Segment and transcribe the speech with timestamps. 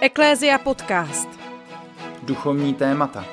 [0.00, 1.28] Eklézia podcast.
[2.22, 3.24] Duchovní témata.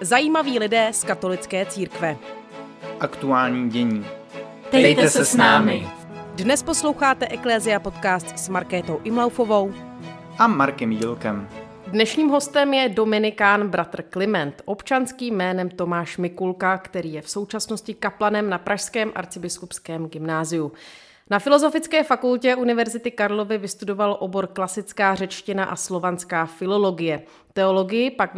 [0.00, 2.16] Zajímaví lidé z katolické církve.
[3.00, 4.06] Aktuální dění.
[4.72, 5.88] Dejte se s námi.
[6.34, 9.74] Dnes posloucháte Eklézia podcast s Markétou Imlaufovou
[10.38, 11.48] A Markem Jílkem.
[11.86, 18.50] Dnešním hostem je Dominikán bratr Kliment, občanským jménem Tomáš Mikulka, který je v současnosti kaplanem
[18.50, 20.72] na Pražském arcibiskupském gymnáziu.
[21.30, 27.22] Na Filozofické fakultě Univerzity Karlovy vystudoval obor klasická řečtina a slovanská filologie.
[27.52, 28.36] Teologii pak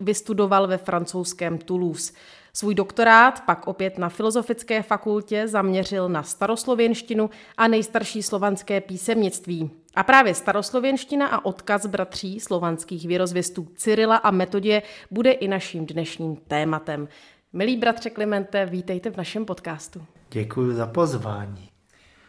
[0.00, 2.12] vystudoval ve francouzském Toulouse.
[2.52, 9.70] Svůj doktorát pak opět na Filozofické fakultě zaměřil na staroslověnštinu a nejstarší slovanské písemnictví.
[9.94, 16.36] A právě staroslověnština a odkaz bratří slovanských věrozvěstů Cyrila a Metodě bude i naším dnešním
[16.36, 17.08] tématem.
[17.52, 20.02] Milí bratře Klimente, vítejte v našem podcastu.
[20.30, 21.73] Děkuji za pozvání.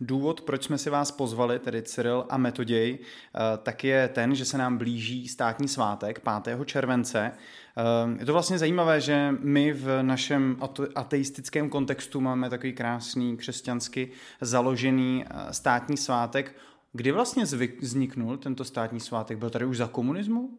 [0.01, 4.45] Důvod, proč jsme si vás pozvali, tedy Cyril a Metoděj, eh, tak je ten, že
[4.45, 6.65] se nám blíží státní svátek 5.
[6.65, 7.31] července.
[7.77, 10.57] Eh, je to vlastně zajímavé, že my v našem
[10.95, 16.55] ateistickém kontextu máme takový krásný křesťansky založený eh, státní svátek.
[16.93, 17.43] Kdy vlastně
[17.81, 19.37] vzniknul tento státní svátek?
[19.37, 20.57] Byl tady už za komunismu?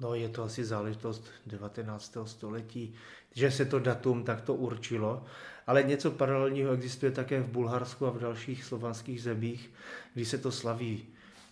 [0.00, 2.16] No, je to asi záležitost 19.
[2.24, 2.94] století,
[3.34, 5.24] že se to datum takto určilo,
[5.70, 9.70] ale něco paralelního existuje také v Bulharsku a v dalších slovanských zemích,
[10.14, 11.06] kdy se to slaví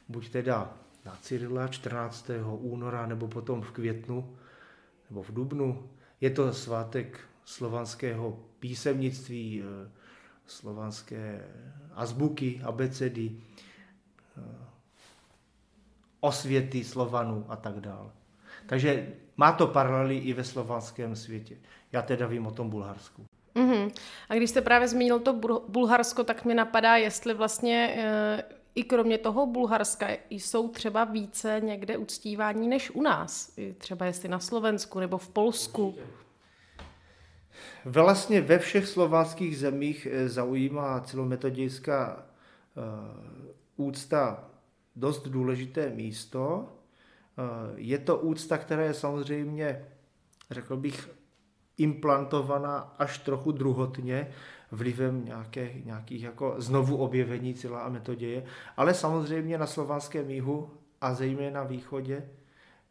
[0.08, 0.74] buď teda
[1.05, 2.30] na Cyrila 14.
[2.46, 4.36] února, nebo potom v květnu,
[5.11, 5.91] nebo v dubnu.
[6.20, 9.91] Je to svátek slovanského písemnictví, eh,
[10.46, 11.44] slovanské
[11.94, 13.36] azbuky, abecedy,
[14.39, 14.42] eh,
[16.20, 18.11] osvěty Slovanů a tak dále.
[18.66, 21.56] Takže má to paralely i ve slovanském světě.
[21.92, 23.27] Já teda vím o tom Bulharsku.
[23.59, 23.92] Mm-hmm.
[24.28, 25.33] A když jste právě zmínil to
[25.69, 28.42] Bulharsko, tak mi napadá, jestli vlastně e,
[28.75, 33.52] i kromě toho Bulharska jsou třeba více někde uctívání než u nás.
[33.57, 35.95] I třeba jestli na Slovensku nebo v Polsku.
[37.85, 42.27] Vlastně ve všech slovanských zemích eh, zaujímá celometodějská
[43.77, 44.45] uh, úcta
[44.97, 46.68] dost důležité místo.
[47.39, 49.85] Eh, je to úcta, která je samozřejmě,
[50.51, 51.11] řekl bych,
[51.78, 54.30] implantovaná až trochu druhotně
[54.70, 58.44] vlivem nějaké, nějakých jako znovu objevení cíla a metoděje,
[58.77, 62.28] ale samozřejmě na slovanském jihu a zejména na východě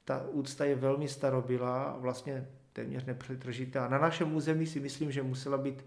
[0.06, 3.88] ta úcta je velmi starobylá, vlastně téměř nepřetržitá.
[3.88, 5.86] Na našem území si myslím, že musela být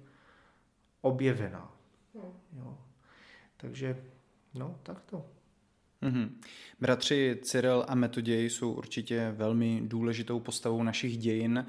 [1.00, 1.72] objevená.
[2.14, 2.32] Hmm.
[2.58, 2.78] Jo.
[3.56, 3.96] Takže,
[4.54, 5.26] no, tak to.
[6.02, 6.30] Mm-hmm.
[6.80, 11.66] Bratři Cyril a Metoděj jsou určitě velmi důležitou postavou našich dějin.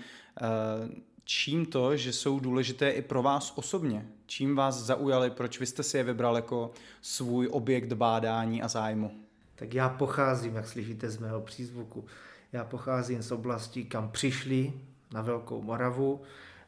[1.23, 4.05] Čím to, že jsou důležité i pro vás osobně?
[4.25, 6.71] Čím vás zaujali, proč vy jste si je vybral jako
[7.01, 9.11] svůj objekt bádání a zájmu?
[9.55, 12.05] Tak já pocházím, jak slyšíte z mého přízvuku,
[12.53, 14.73] já pocházím z oblasti, kam přišli
[15.13, 16.21] na Velkou Moravu.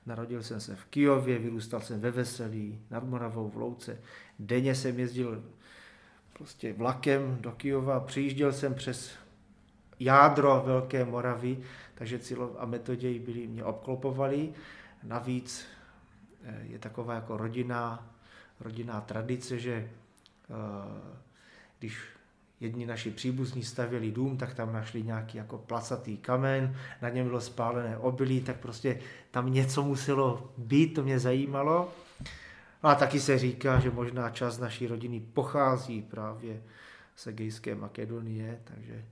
[0.06, 4.00] Narodil jsem se v Kijově, vyrůstal jsem ve Veselí, nad Moravou v Louce.
[4.40, 5.44] Denně jsem jezdil
[6.34, 9.12] prostě vlakem do Kijova, přijížděl jsem přes
[10.00, 11.58] jádro Velké Moravy,
[11.96, 14.54] takže Cilo a Metoděj byli, mě obklopovali.
[15.04, 15.66] Navíc
[16.44, 18.14] eh, je taková jako rodinná,
[18.60, 19.90] rodinná tradice, že eh,
[21.80, 21.98] když
[22.60, 27.42] jedni naši příbuzní stavěli dům, tak tam našli nějaký jako placatý kamen, na něm bylo
[27.42, 29.00] spálené obilí, tak prostě
[29.32, 31.94] tam něco muselo být, to mě zajímalo.
[32.84, 36.62] No a taky se říká, že možná část naší rodiny pochází právě
[37.16, 39.06] z Egejské Makedonie, takže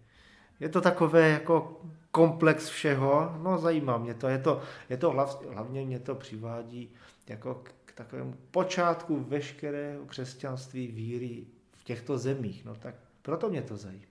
[0.61, 5.45] je to takové jako komplex všeho, no zajímá mě to, je to, je to hlav,
[5.49, 6.94] hlavně mě to přivádí
[7.27, 13.77] jako k takovému počátku veškerého křesťanství víry v těchto zemích, no tak proto mě to
[13.77, 14.10] zajímá.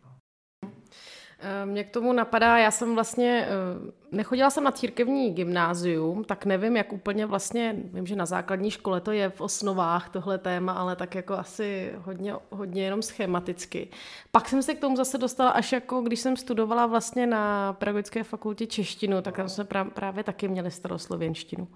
[1.43, 6.45] Eh, mě k tomu napadá, já jsem vlastně, eh, nechodila jsem na církevní gymnázium, tak
[6.45, 10.73] nevím, jak úplně vlastně, vím, že na základní škole to je v osnovách tohle téma,
[10.73, 13.89] ale tak jako asi hodně, hodně jenom schematicky.
[14.31, 18.25] Pak jsem se k tomu zase dostala až jako, když jsem studovala vlastně na pedagogické
[18.25, 21.69] fakultě češtinu, tak tam jsme právě taky měli staroslověnštinu.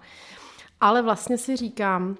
[0.81, 2.17] Ale vlastně si říkám,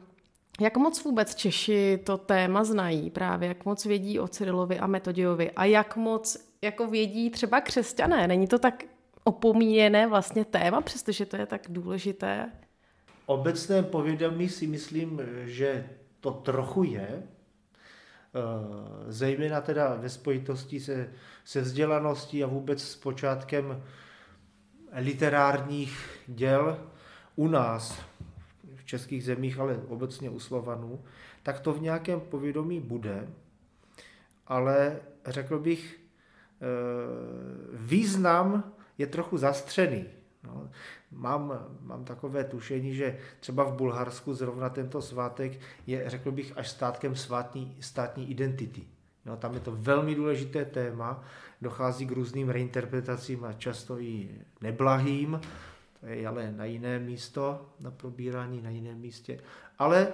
[0.60, 5.52] jak moc vůbec Češi to téma znají právě, jak moc vědí o Cyrilovi a Metodiovi
[5.52, 8.28] a jak moc jako vědí třeba křesťané?
[8.28, 8.84] Není to tak
[9.24, 12.52] opomíjené vlastně téma, přestože to je tak důležité?
[13.26, 17.24] Obecné povědomí si myslím, že to trochu je, eh,
[19.08, 21.10] zejména teda ve spojitosti se,
[21.44, 23.84] se vzdělaností a vůbec s počátkem
[24.94, 26.78] literárních děl
[27.36, 28.02] u nás,
[28.86, 31.04] v českých zemích, ale obecně u Slovanů,
[31.44, 33.28] tak to v nějakém povědomí bude,
[34.48, 36.00] ale řekl bych,
[37.74, 40.06] význam je trochu zastřený.
[40.44, 40.70] No,
[41.12, 46.70] mám, mám takové tušení, že třeba v Bulharsku zrovna tento svátek je, řekl bych, až
[46.70, 48.82] státkem svátní, státní identity.
[49.26, 51.24] No, tam je to velmi důležité téma,
[51.62, 54.30] dochází k různým reinterpretacím a často i
[54.62, 55.40] neblahým,
[56.00, 59.40] to je ale na jiné místo, na probírání na jiném místě.
[59.80, 60.14] Ale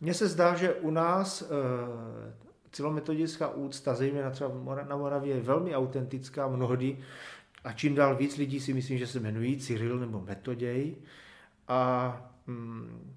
[0.00, 1.46] mně se zdá, že u nás e,
[2.72, 4.50] celometodická úcta, zejména třeba
[4.88, 6.98] na Moravě, je velmi autentická mnohdy
[7.64, 10.96] a čím dál víc lidí si myslím, že se jmenují Cyril nebo Metoděj.
[11.68, 13.14] A mm,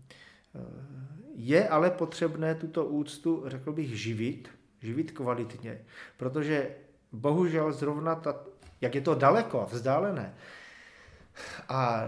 [1.36, 4.50] je ale potřebné tuto úctu, řekl bych, živit,
[4.82, 5.82] živit kvalitně,
[6.18, 6.76] protože
[7.12, 8.36] bohužel zrovna ta,
[8.82, 10.34] jak je to daleko vzdálené
[11.70, 12.08] a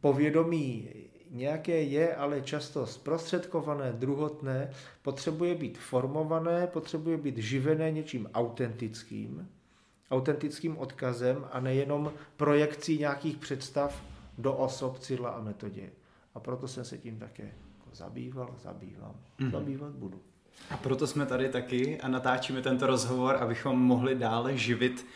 [0.00, 0.88] povědomí
[1.30, 4.70] nějaké je, ale často zprostředkované, druhotné,
[5.02, 9.48] potřebuje být formované, potřebuje být živené něčím autentickým,
[10.10, 14.02] autentickým odkazem a nejenom projekcí nějakých představ
[14.38, 15.90] do osob Cyrla a metodě.
[16.34, 17.52] A proto jsem se tím také
[17.92, 19.50] zabýval, zabývám, mm-hmm.
[19.50, 20.20] zabývat budu.
[20.70, 25.06] A proto jsme tady taky a natáčíme tento rozhovor, abychom mohli dále živit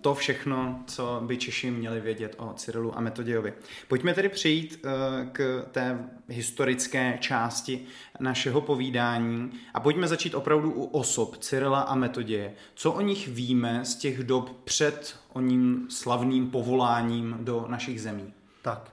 [0.00, 3.54] to všechno, co by Češi měli vědět o Cyrilu a Metodějovi.
[3.88, 4.90] Pojďme tedy přejít eh,
[5.32, 5.98] k té
[6.28, 7.86] historické části
[8.20, 12.54] našeho povídání a pojďme začít opravdu u osob Cyrila a Metoděje.
[12.74, 18.34] Co o nich víme z těch dob před oním slavným povoláním do našich zemí?
[18.62, 18.92] Tak,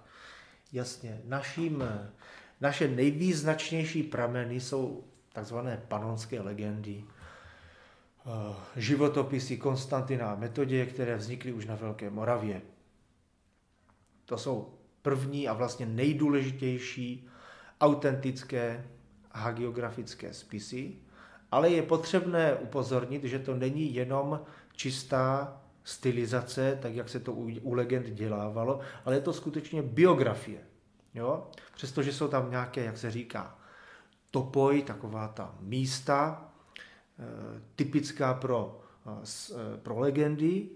[0.73, 1.21] jasně.
[1.25, 1.83] Naším,
[2.61, 5.03] naše nejvýznačnější prameny jsou
[5.33, 7.14] takzvané panonské legendy, Eh,
[8.75, 12.61] životopisy Konstantina a Metodě, které vznikly už na Velké Moravě.
[14.25, 17.27] To jsou první a vlastně nejdůležitější
[17.81, 18.87] autentické
[19.31, 20.95] hagiografické spisy,
[21.51, 24.39] ale je potřebné upozornit, že to není jenom
[24.75, 30.59] čistá stylizace, tak jak se to u, legend dělávalo, ale je to skutečně biografie.
[31.13, 31.47] Jo?
[31.73, 33.59] Přestože jsou tam nějaké, jak se říká,
[34.31, 36.54] topoj, taková ta místa, Eh,
[37.75, 40.69] typická pro, eh, eh, pro legendy,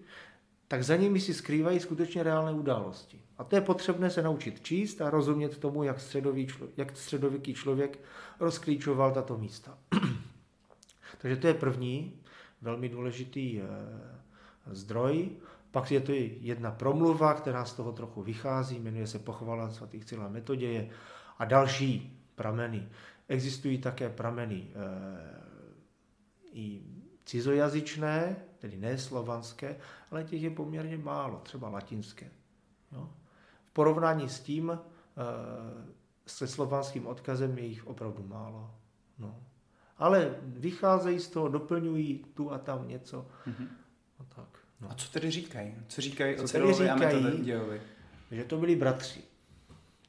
[0.68, 3.21] tak za nimi si skrývají skutečně reálné události.
[3.38, 7.53] A to je potřebné se naučit číst a rozumět tomu, jak, středový člo, jak středověký
[7.53, 8.00] člověk
[8.39, 9.77] rozklíčoval tato místa.
[11.18, 12.21] Takže to je první
[12.62, 13.62] velmi důležitý
[14.71, 15.30] zdroj.
[15.71, 20.27] Pak je to jedna promluva, která z toho trochu vychází, jmenuje se Pochvala svatých Cila
[20.27, 20.89] Metoděje
[21.39, 22.88] a další prameny.
[23.27, 24.68] Existují také prameny
[26.51, 26.81] i
[27.25, 29.75] cizojazyčné, tedy ne slovanské,
[30.12, 32.30] ale těch je poměrně málo, třeba latinské.
[32.92, 33.13] No.
[33.63, 34.80] V porovnání s tím, e,
[36.28, 38.75] se slovanským odkazem je jich opravdu málo.
[39.19, 39.44] No.
[39.98, 43.28] Ale vycházejí z toho, doplňují tu a tam něco.
[43.48, 43.68] Mm-hmm.
[44.19, 44.92] No tak, no.
[44.92, 45.75] A co tedy říkají?
[45.88, 47.45] Co říkají co o tedy říkají,
[48.31, 49.24] že to byli bratři.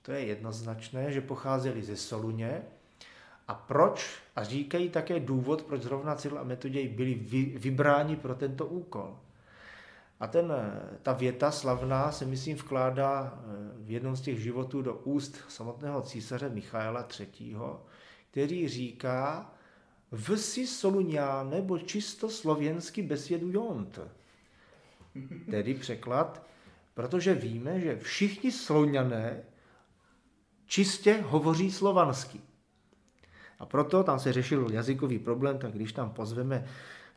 [0.02, 2.62] To je jednoznačné, že pocházeli ze Soluně,
[3.50, 4.10] a proč?
[4.36, 9.18] A říkají také důvod, proč zrovna Cyril a Metoděj byli vy, vybráni pro tento úkol.
[10.20, 10.52] A ten,
[11.02, 13.48] ta věta slavná se, myslím, vkládá eh,
[13.78, 17.56] v jednom z těch životů do úst samotného císaře Michaela III.,
[18.30, 19.52] který říká,
[20.12, 23.98] vsi soluňá nebo čisto slověnsky besjedujont.
[25.50, 26.46] Tedy překlad,
[26.94, 29.42] protože víme, že všichni slouňané
[30.66, 32.40] čistě hovoří slovansky.
[33.60, 36.64] A proto tam se řešil jazykový problém, tak když tam pozveme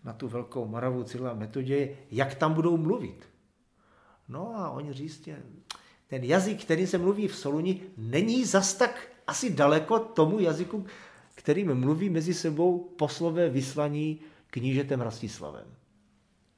[0.03, 3.29] na tu velkou Moravu Cyrila Metodě, jak tam budou mluvit.
[4.29, 5.29] No a oni říct,
[6.07, 10.85] ten jazyk, který se mluví v Soluni, není zas tak asi daleko tomu jazyku,
[11.35, 15.67] kterým mluví mezi sebou poslové vyslaní knížetem Rastislavem.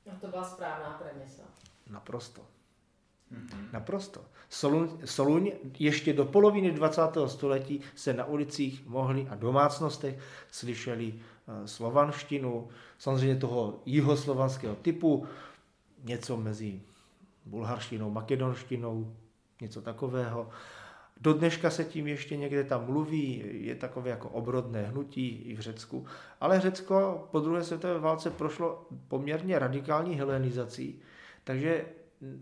[0.05, 1.43] No to byla správná premisa.
[1.89, 2.54] Naprosto.
[3.35, 3.73] Mm-hmm.
[3.73, 4.21] Naprosto.
[4.49, 7.01] Soluň, Soluň ještě do poloviny 20.
[7.27, 10.19] století se na ulicích mohli a domácnostech
[10.51, 15.25] slyšeli uh, slovanštinu, samozřejmě toho jihoslovanského typu,
[16.03, 16.81] něco mezi
[17.45, 19.15] bulharštinou, makedonštinou,
[19.61, 20.49] něco takového.
[21.21, 25.59] Do dneška se tím ještě někde tam mluví, je takové jako obrodné hnutí i v
[25.59, 26.05] Řecku.
[26.41, 30.99] Ale Řecko po druhé světové válce prošlo poměrně radikální helenizací,
[31.43, 31.85] takže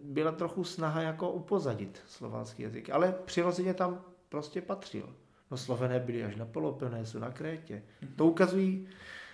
[0.03, 5.09] byla trochu snaha jako upozadit slovanský jazyk, ale přirozeně tam prostě patřil.
[5.51, 7.83] No Slovené byli až na Peloponésu, na Krétě.
[8.15, 8.87] To ukazují,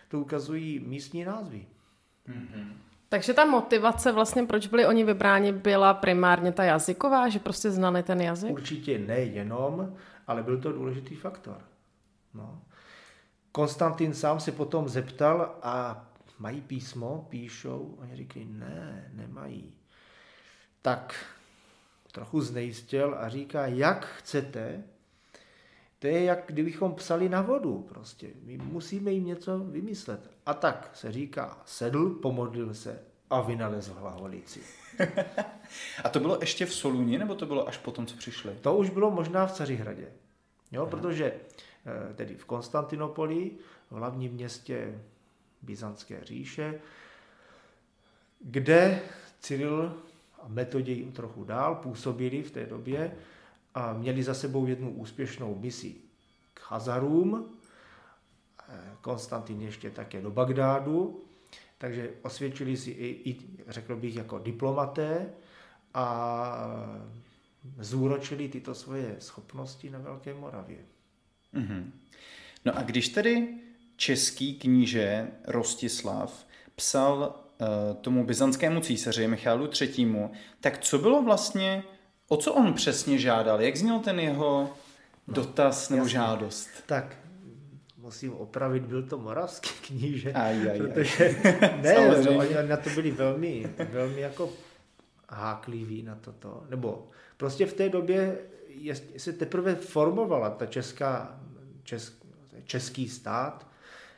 [0.08, 1.68] to ukazují místní názvy.
[2.30, 2.74] Mm-hmm.
[3.10, 8.04] Takže ta motivace vlastně, proč byli oni vybráni, byla primárně ta jazyková, že prostě znali
[8.04, 8.52] ten jazyk?
[8.52, 9.96] Určitě nejenom,
[10.28, 11.58] ale byl to důležitý faktor.
[12.34, 12.62] No.
[13.52, 16.06] Konstantin sám se potom zeptal a
[16.40, 19.74] mají písmo, píšou, oni říkají, ne, nemají.
[20.82, 21.26] Tak
[22.12, 24.84] trochu znejistil a říká, jak chcete,
[26.00, 28.28] to je jak kdybychom psali na vodu prostě.
[28.44, 30.32] My musíme jim něco vymyslet.
[30.46, 34.62] A tak se říká, sedl, pomodlil se a vynalezl hlavolici.
[36.04, 38.58] a to bylo ještě v Soluni, nebo to bylo až potom, co přišli?
[38.62, 40.12] To už bylo možná v Cařihradě.
[40.72, 43.52] Jo, protože eh, tedy v Konstantinopoli,
[43.92, 45.02] v hlavním městě
[45.62, 46.80] Byzantské říše,
[48.40, 49.02] kde
[49.40, 49.98] Cyril
[50.44, 53.12] a Metoděj trochu dál působili v té době
[53.76, 55.96] a měli za sebou jednu úspěšnou misi
[56.54, 57.58] k Hazarům,
[58.70, 61.22] eh, Konstantin ještě také do Bagdádu,
[61.78, 65.30] takže osvědčili si i, i řekl bych, jako diplomaté
[65.94, 66.56] a
[67.80, 70.78] zúročili tyto svoje schopnosti na Velké Moravě.
[71.54, 71.92] Mm-hmm.
[72.66, 73.48] No a když tedy
[73.96, 77.36] český kníže Rostislav psal
[78.02, 80.30] tomu byzantskému císaři Michalu III.,
[80.62, 81.84] tak co bylo vlastně,
[82.28, 83.62] o co on přesně žádal?
[83.62, 84.70] Jak zněl ten jeho
[85.28, 86.12] no, dotaz nebo jasný.
[86.12, 86.70] žádost?
[86.86, 87.16] Tak,
[87.98, 91.82] musím opravit, byl to moravský kníže, aj, aj, protože aj.
[91.82, 91.98] ne,
[92.38, 94.50] oni na to byli velmi, velmi jako
[95.30, 98.38] hákliví na toto, nebo prostě v té době
[99.18, 101.40] se teprve formovala ta česká,
[101.84, 102.14] česk,
[102.66, 103.68] český stát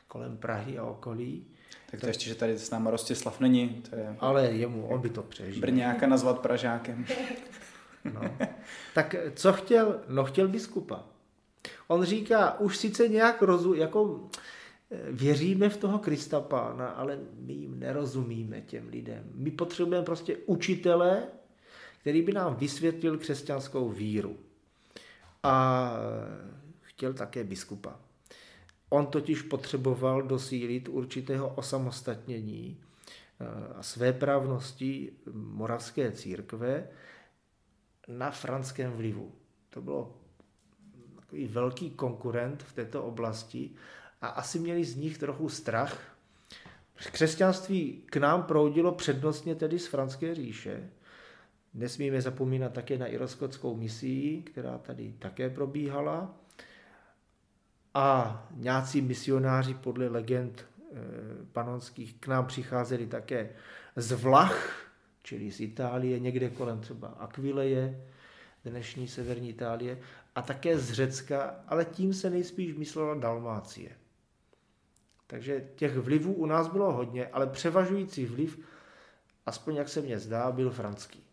[0.08, 1.46] kolem Prahy a okolí.
[1.92, 3.70] Tak to, to ještě, že tady s náma Rostislav není.
[3.90, 4.16] To je...
[4.20, 5.62] Ale jemu, on by to přežil.
[5.62, 7.06] Brňáka nazvat Pražákem.
[8.14, 8.22] no.
[8.94, 10.00] Tak co chtěl?
[10.08, 11.04] No chtěl biskupa.
[11.88, 14.30] On říká, už sice nějak rozu, jako
[14.92, 19.24] eh, věříme v toho Krista Pána, ale my jim nerozumíme těm lidem.
[19.34, 21.24] My potřebujeme prostě učitele,
[22.02, 24.38] který by nám vysvětlil křesťanskou víru.
[25.44, 25.94] A
[26.82, 28.00] chtěl také biskupa.
[28.94, 32.78] On totiž potřeboval dosílit určitého osamostatnění
[33.40, 36.88] eh, a své právnosti moravské církve
[38.08, 39.32] na franském vlivu.
[39.70, 40.18] To bylo
[41.16, 43.72] takový velký konkurent v této oblasti
[44.22, 46.18] a asi měli z nich trochu strach.
[47.12, 50.90] Křesťanství k nám proudilo přednostně tedy z Franské říše.
[51.74, 56.41] Nesmíme zapomínat také na iroskotskou misii, která tady také probíhala.
[57.94, 60.96] A nějací misionáři podle legend eh,
[61.52, 63.50] panonských k nám přicházeli také
[63.96, 64.88] z Vlach,
[65.24, 68.02] čili z Itálie, někde kolem třeba Aquileje,
[68.66, 70.00] dnešní severní Itálie,
[70.36, 73.92] a také z Řecka, ale tím se nejspíš myslela Dalmácie.
[75.28, 78.60] Takže těch vlivů u nás bylo hodně, ale převažující vliv,
[79.46, 81.24] aspoň jak se mně zdá, byl franský.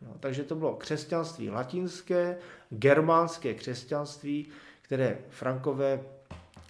[0.00, 2.38] No, takže to bylo křesťanství latinské,
[2.70, 4.48] germánské křesťanství,
[4.92, 6.00] které Frankové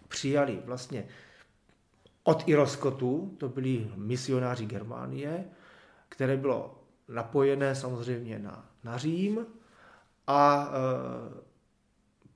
[0.08, 1.06] přijali vlastně
[2.22, 5.44] od Iroskotu, to byli misionáři Germánie,
[6.08, 9.46] které bylo napojené samozřejmě na, na Řím
[10.26, 11.42] a e,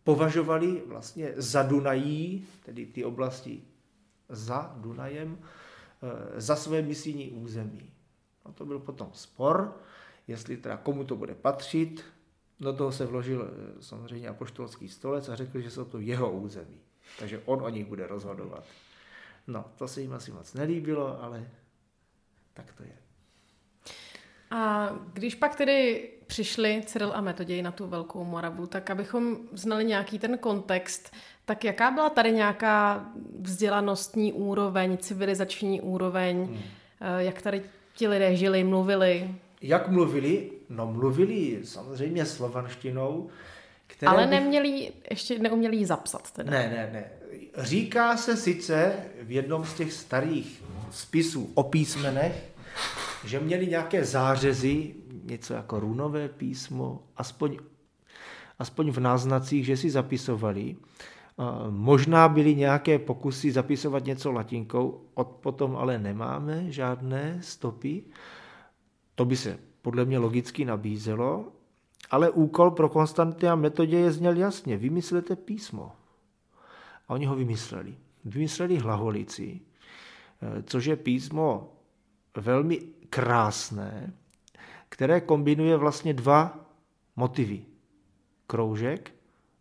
[0.04, 3.62] považovali vlastně za Dunají, tedy ty oblasti
[4.28, 5.38] za Dunajem,
[6.36, 7.92] e, za své misijní území.
[8.46, 9.76] No to byl potom spor,
[10.26, 12.04] jestli teda komu to bude patřit.
[12.60, 16.80] Do toho se vložil e, samozřejmě apoštolský stolec a řekl, že jsou to jeho území.
[17.18, 18.64] Takže on o nich bude rozhodovat.
[19.46, 21.50] No, to se jim asi moc nelíbilo, ale
[22.54, 22.96] tak to je.
[24.50, 29.84] A když pak tedy přišli Cyril a Metoděj na tu Velkou Moravu, tak abychom znali
[29.84, 33.06] nějaký ten kontext, tak jaká byla tady nějaká
[33.40, 36.62] vzdělanostní úroveň, civilizační úroveň, hmm.
[37.00, 37.62] Eh, jak tady
[37.94, 39.34] ti lidé žili, mluvili?
[39.66, 40.50] Jak mluvili?
[40.68, 43.28] No mluvili samozřejmě slovanštinou,
[43.86, 46.50] které Ale neměli, ještě neuměli ji zapsat teda.
[46.50, 47.04] Ne, ne, ne.
[47.64, 48.92] Říká se sice
[49.22, 52.52] v jednom z těch starých spisů o písmenech,
[53.24, 54.94] že měli nějaké zářezy,
[55.24, 57.58] něco jako runové písmo, aspoň,
[58.58, 60.76] aspoň v náznacích, že si zapisovali.
[61.70, 68.02] Možná byly nějaké pokusy zapisovat něco latinkou, od potom ale nemáme žádné stopy.
[69.16, 71.52] To by se podle mě logicky nabízelo,
[72.10, 75.92] ale úkol pro Konstantina metodě je zněl jasně, vymyslete písmo.
[77.08, 77.96] A oni ho vymysleli.
[78.24, 79.60] Vymysleli hlaholici,
[80.64, 81.72] což je písmo
[82.36, 82.80] velmi
[83.10, 84.12] krásné,
[84.88, 86.70] které kombinuje vlastně dva
[87.16, 87.64] motivy.
[88.46, 89.14] Kroužek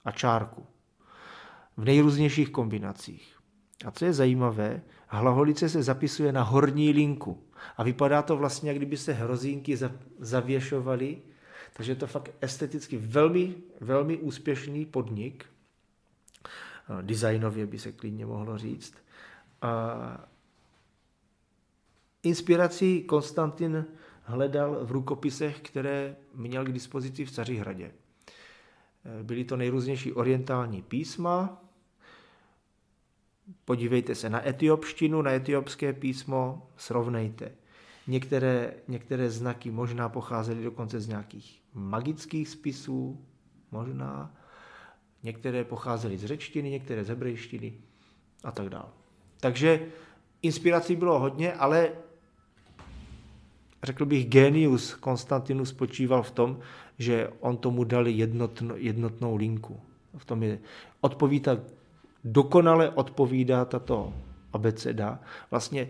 [0.06, 0.66] a čárku.
[1.78, 3.38] V nejrůznějších kombinacích.
[3.86, 7.44] A co je zajímavé, hlaholice se zapisuje na horní linku.
[7.77, 9.77] A vypadá to vlastně, jak kdyby se hrozínky
[10.20, 11.17] zavěšovaly.
[11.74, 15.46] Takže je to fakt esteticky velmi, velmi úspěšný podnik.
[17.01, 18.94] Designově by se klidně mohlo říct.
[19.62, 20.27] A
[22.24, 23.86] inspiraci Konstantin
[24.24, 27.91] hledal v rukopisech, které měl k dispozici v Cařihradě.
[29.24, 31.62] Byly to nejrůznější orientální písma.
[33.65, 37.51] Podívejte se na etiopštinu, na etiopské písmo, srovnejte.
[38.08, 43.26] Některé, některé znaky možná pocházely dokonce z nějakých magických spisů,
[43.72, 44.34] možná.
[45.24, 47.74] Některé pocházely z řečtiny, některé z hebrejštiny
[48.44, 48.90] a tak dále.
[49.40, 49.86] Takže
[50.42, 51.92] inspirací bylo hodně, ale
[53.84, 56.60] řekl bych, genius Konstantinus spočíval v tom,
[56.98, 59.80] že on tomu dal jednotno, jednotnou linku.
[60.18, 60.60] V tom je,
[61.02, 61.58] odpovídá,
[62.24, 64.14] dokonale odpovídá tato
[64.54, 65.20] abeceda
[65.52, 65.90] vlastně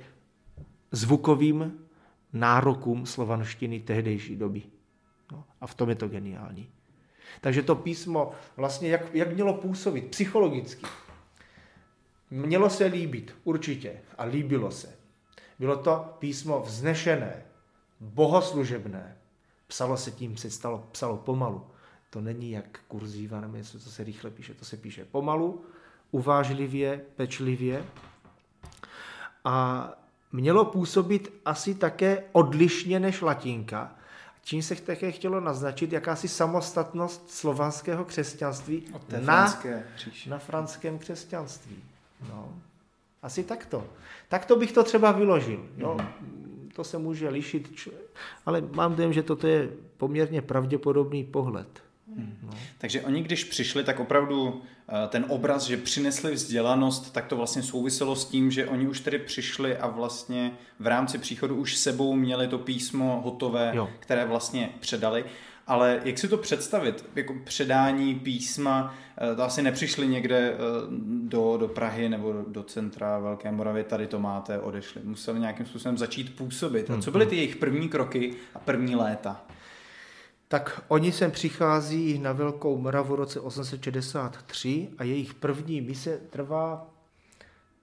[0.91, 1.84] zvukovým
[2.35, 4.61] nárokům slovanštiny tehdejší doby.
[5.31, 6.69] No, a v tom je to geniální.
[7.41, 10.85] Takže to písmo vlastně, jak, jak mělo působit psychologicky,
[12.31, 14.95] mělo se líbit, určitě, a líbilo se.
[15.59, 17.45] Bylo to písmo vznešené,
[17.99, 19.17] bohoslužebné.
[19.67, 21.67] Psalo se tím, se stalo, psalo pomalu.
[22.09, 24.53] To není jak kurzíva nebo něco, co se rychle píše.
[24.53, 25.65] To se píše pomalu,
[26.11, 27.85] uvážlivě, pečlivě.
[29.43, 29.89] A
[30.35, 33.95] mělo působit asi také odlišně než latinka,
[34.43, 38.83] čím se také chtělo naznačit jakási samostatnost slovanského křesťanství
[39.19, 39.61] na,
[40.27, 41.83] na franském křesťanství.
[42.29, 42.53] No.
[43.21, 43.85] Asi takto.
[44.29, 45.65] Takto bych to třeba vyložil.
[45.77, 45.97] Jo.
[46.21, 46.71] Mm.
[46.75, 47.89] To se může lišit,
[48.45, 51.84] ale mám dojem, že toto je poměrně pravděpodobný pohled.
[52.17, 52.37] Hmm.
[52.43, 52.53] No.
[52.77, 57.63] Takže oni, když přišli, tak opravdu eh, ten obraz, že přinesli vzdělanost, tak to vlastně
[57.63, 62.15] souviselo s tím, že oni už tedy přišli a vlastně v rámci příchodu už sebou
[62.15, 63.89] měli to písmo hotové, jo.
[63.99, 65.25] které vlastně předali.
[65.67, 68.95] Ale jak si to představit, jako předání písma,
[69.31, 70.57] eh, to asi nepřišli někde eh,
[71.23, 75.01] do, do Prahy nebo do, do centra Velké Moravy, tady to máte, odešli.
[75.03, 76.89] Museli nějakým způsobem začít působit.
[76.89, 79.45] A co byly ty jejich první kroky a první léta?
[80.47, 86.87] Tak oni sem přichází na Velkou Moravu v roce 863 a jejich první mise trvá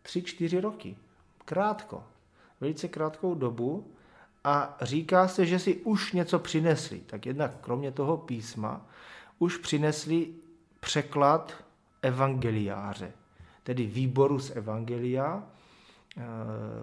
[0.05, 0.97] 3-4 roky.
[1.45, 2.05] Krátko.
[2.61, 3.87] Velice krátkou dobu
[4.45, 7.01] a říká se, že si už něco přinesli.
[7.07, 8.87] Tak jednak kromě toho písma
[9.39, 10.29] už přinesli
[10.81, 11.65] překlad
[12.03, 13.13] evangeliáře,
[13.63, 15.43] tedy výboru z evangelia,
[16.17, 16.23] eh,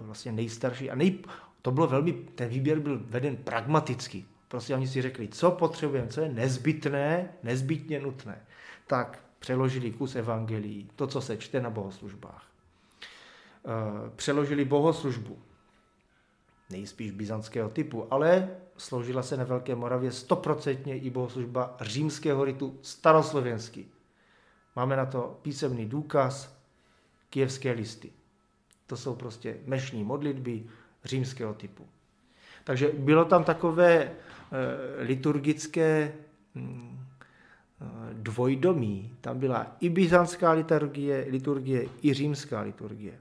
[0.00, 0.90] vlastně nejstarší.
[0.90, 1.18] A nej,
[1.62, 4.24] to bylo velmi, ten výběr byl veden pragmaticky.
[4.50, 8.46] Prostě oni si řekli, co potřebujeme, co je nezbytné, nezbytně nutné.
[8.86, 12.46] Tak přeložili kus evangelií, to, co se čte na bohoslužbách.
[13.66, 15.38] Eh, přeložili bohoslužbu,
[16.70, 23.88] nejspíš byzantského typu, ale sloužila se na Velké Moravě stoprocentně i bohoslužba římského ritu staroslovenský.
[24.76, 26.56] Máme na to písemný důkaz,
[27.30, 28.12] kijevské listy.
[28.86, 30.64] To jsou prostě mešní modlitby
[31.04, 31.86] římského typu.
[32.64, 34.12] Takže bylo tam takové
[34.98, 36.12] liturgické
[36.54, 36.98] hm,
[37.80, 39.12] eh, dvojdomí.
[39.20, 43.18] Tam byla i byzantská liturgie, liturgie, i římská liturgie.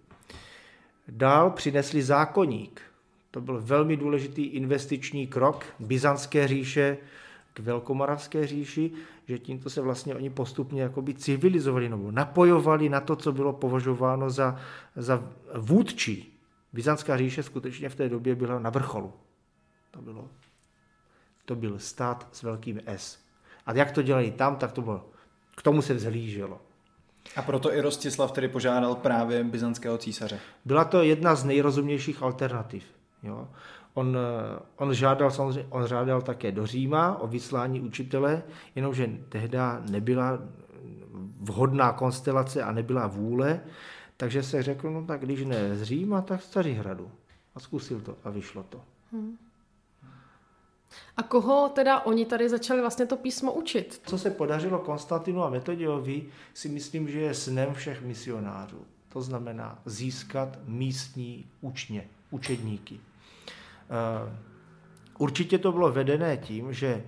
[1.07, 2.81] Dál přinesli zákoník.
[3.31, 6.97] To byl velmi důležitý investiční krok byzantské říše
[7.53, 8.91] k velkomoravské říši,
[9.27, 14.29] že tímto se vlastně oni postupně jakoby civilizovali nebo napojovali na to, co bylo považováno
[14.29, 14.59] za,
[14.95, 15.23] za
[15.55, 16.39] vůdčí.
[16.73, 19.13] Byzantská říše skutečně v té době byla na vrcholu.
[19.91, 20.29] To bylo
[21.49, 23.17] to byl stát s velkým S.
[23.65, 25.05] A jak to dělali tam, tak to bylo,
[25.55, 26.61] k tomu se vzhlíželo.
[27.35, 30.39] A proto i Rostislav tedy požádal právě byzantského císaře.
[30.65, 32.83] Byla to jedna z nejrozumnějších alternativ.
[33.23, 33.47] Jo.
[33.93, 34.17] On,
[34.75, 38.43] on, žádal, samozřejmě, on žádal také do Říma o vyslání učitele,
[38.75, 39.57] jenomže tehdy
[39.89, 40.39] nebyla
[41.39, 43.61] vhodná konstelace a nebyla vůle,
[44.17, 47.11] takže se řekl, no tak když ne z Říma, tak z Cařihradu.
[47.55, 48.81] A zkusil to a vyšlo to.
[49.11, 49.48] Hmm.
[51.17, 54.01] A koho teda oni tady začali vlastně to písmo učit?
[54.05, 58.85] Co se podařilo Konstantinu a Metodiovi, si myslím, že je snem všech misionářů.
[59.09, 62.99] To znamená získat místní učně, učedníky.
[62.99, 64.35] Eh,
[65.17, 67.03] určitě to bylo vedené tím, že eh,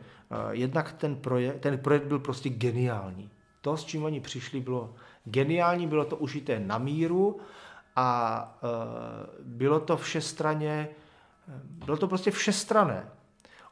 [0.52, 3.30] jednak ten projekt, ten projekt byl prostě geniální.
[3.62, 4.94] To, s čím oni přišli, bylo
[5.26, 7.40] geniální, bylo to užité na míru
[7.96, 10.90] a eh, bylo to všestraně,
[11.64, 13.12] bylo to prostě všestrané.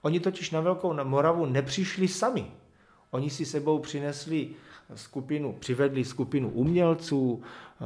[0.02, 2.52] Oni totiž na Velkou Moravu nepřišli sami.
[3.12, 4.50] Oni si sebou přinesli
[4.96, 7.42] skupinu, přivedli skupinu umělců,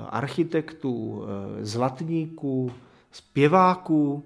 [0.10, 1.26] architektů,
[1.62, 2.72] zlatníků,
[3.12, 4.24] zpěváků,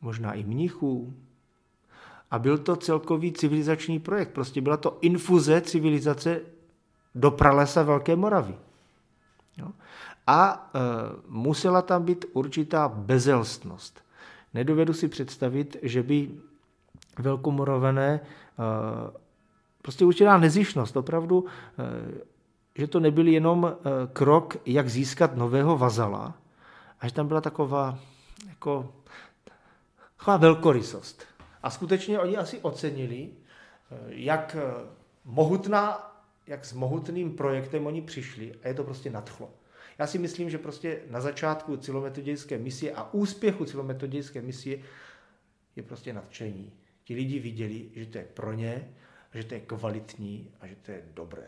[0.00, 1.14] možná i mnichů.
[2.30, 4.30] A byl to celkový civilizační projekt.
[4.30, 6.40] Prostě byla to infuze civilizace
[7.14, 8.54] do pralesa Velké Moravy.
[9.56, 9.68] Jo?
[10.26, 10.80] A e,
[11.28, 14.00] musela tam být určitá bezelstnost.
[14.54, 16.30] nedovedu si představit, že by
[17.18, 18.20] velkomorované
[19.82, 21.44] prostě určitá nezišnost, opravdu,
[22.74, 23.76] že to nebyl jenom
[24.12, 26.34] krok, jak získat nového vazala,
[27.00, 27.98] a že tam byla taková,
[28.48, 28.92] jako,
[30.18, 31.22] taková velkorysost.
[31.62, 33.30] A skutečně oni asi ocenili,
[34.08, 34.56] jak
[35.24, 36.12] mohutná,
[36.46, 39.50] jak s mohutným projektem oni přišli a je to prostě nadchlo.
[39.98, 44.78] Já si myslím, že prostě na začátku celometodické misie a úspěchu celometodické misie
[45.76, 46.72] je prostě nadšení.
[47.06, 48.88] Ti lidi viděli, že to je pro ně,
[49.34, 51.46] že to je kvalitní a že to je dobré.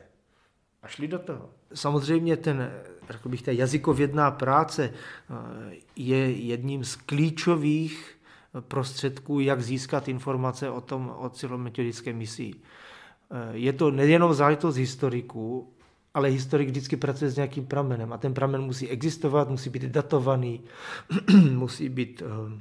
[0.82, 1.50] A šli do toho.
[1.74, 2.70] Samozřejmě ten,
[3.10, 8.18] řekl bych, ta jazykovědná práce eh, je jedním z klíčových
[8.60, 12.54] prostředků, jak získat informace o tom, o celometodické misii.
[12.54, 15.72] Eh, je to nejenom záležitost historiků,
[16.14, 20.60] ale historik vždycky pracuje s nějakým pramenem a ten pramen musí existovat, musí být datovaný,
[21.50, 22.60] musí být eh,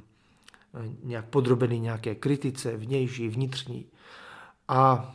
[1.02, 3.86] nějak podrobený nějaké kritice, vnější, vnitřní.
[4.68, 5.14] A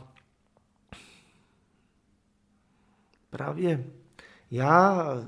[3.30, 3.84] právě
[4.50, 5.24] já eh,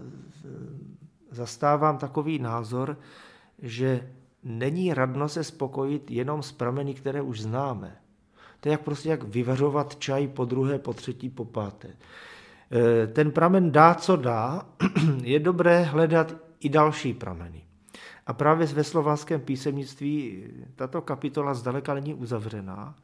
[1.31, 2.99] zastávám takový názor,
[3.59, 4.13] že
[4.43, 7.97] není radno se spokojit jenom s prameny, které už známe.
[8.61, 11.89] To je jak prostě jak vyvařovat čaj po druhé, po třetí, po páté.
[12.73, 14.63] Eh, ten pramen dá, co dá,
[15.23, 17.63] je dobré hledat i další prameny.
[18.27, 20.45] A právě ve slovanském písemnictví
[20.77, 22.97] tato kapitola zdaleka není uzavřená,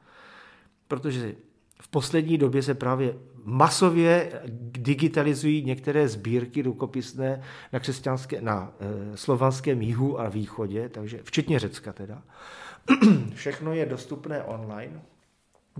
[0.88, 1.34] protože
[1.80, 9.82] v poslední době se právě masově digitalizují některé sbírky rukopisné na, křesťanské, na e, slovanském
[9.82, 12.22] jihu a východě, takže včetně Řecka teda.
[13.34, 15.02] Všechno je dostupné online,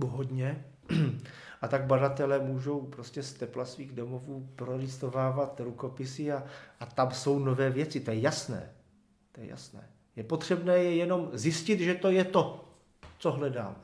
[0.07, 0.65] hodně.
[1.61, 6.43] A tak badatelé můžou prostě z tepla svých domovů prolistovávat rukopisy a,
[6.79, 8.72] a tam jsou nové věci, to je jasné.
[9.33, 9.89] To je jasné.
[10.15, 12.69] Je potřebné je jenom zjistit, že to je to,
[13.17, 13.75] co hledáme.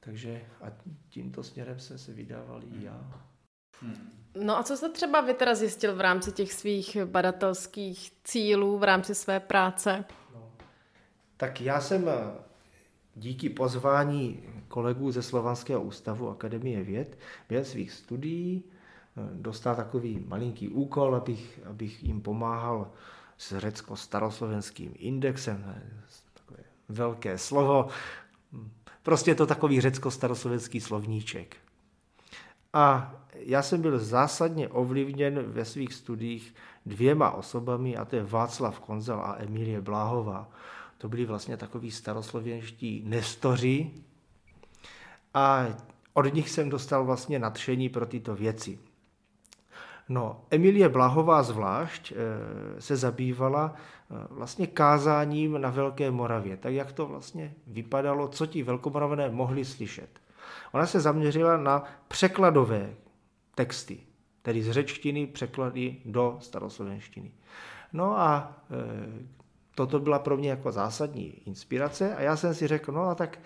[0.00, 0.66] Takže a
[1.08, 3.22] tímto směrem jsem se vydával i já.
[4.34, 8.84] No a co jste třeba vy teda zjistil v rámci těch svých badatelských cílů, v
[8.84, 10.04] rámci své práce?
[10.34, 10.52] No,
[11.36, 12.10] tak já jsem
[13.14, 20.68] díky pozvání kolegů ze Slovanského ústavu Akademie věd během svých studií eh, dostal takový malinký
[20.68, 22.90] úkol, abych, abych jim pomáhal
[23.42, 25.82] s řecko-staroslovenským indexem,
[26.34, 27.88] takové velké slovo,
[29.02, 31.56] prostě to takový řecko-staroslovenský slovníček.
[32.72, 36.54] A já jsem byl zásadně ovlivněn ve svých studiích
[36.86, 40.48] dvěma osobami, a to je Václav Konzel a Emilie Bláhová.
[40.98, 43.90] To byli vlastně takový staroslověnští nestoři
[45.34, 45.66] a
[46.12, 48.78] od nich jsem dostal vlastně nadšení pro tyto věci.
[50.08, 56.92] No, Emilie Blahová zvlášť eh, se zabývala eh, vlastně kázáním na Velké Moravě, tak jak
[56.92, 60.20] to vlastně vypadalo, co ti velkomoravené mohli slyšet.
[60.72, 62.94] Ona se zaměřila na překladové
[63.54, 63.98] texty,
[64.42, 67.30] tedy z řečtiny překlady do staroslovenštiny.
[67.92, 69.26] No a e,
[69.74, 73.38] toto byla pro mě jako zásadní inspirace a já jsem si řekl, no a tak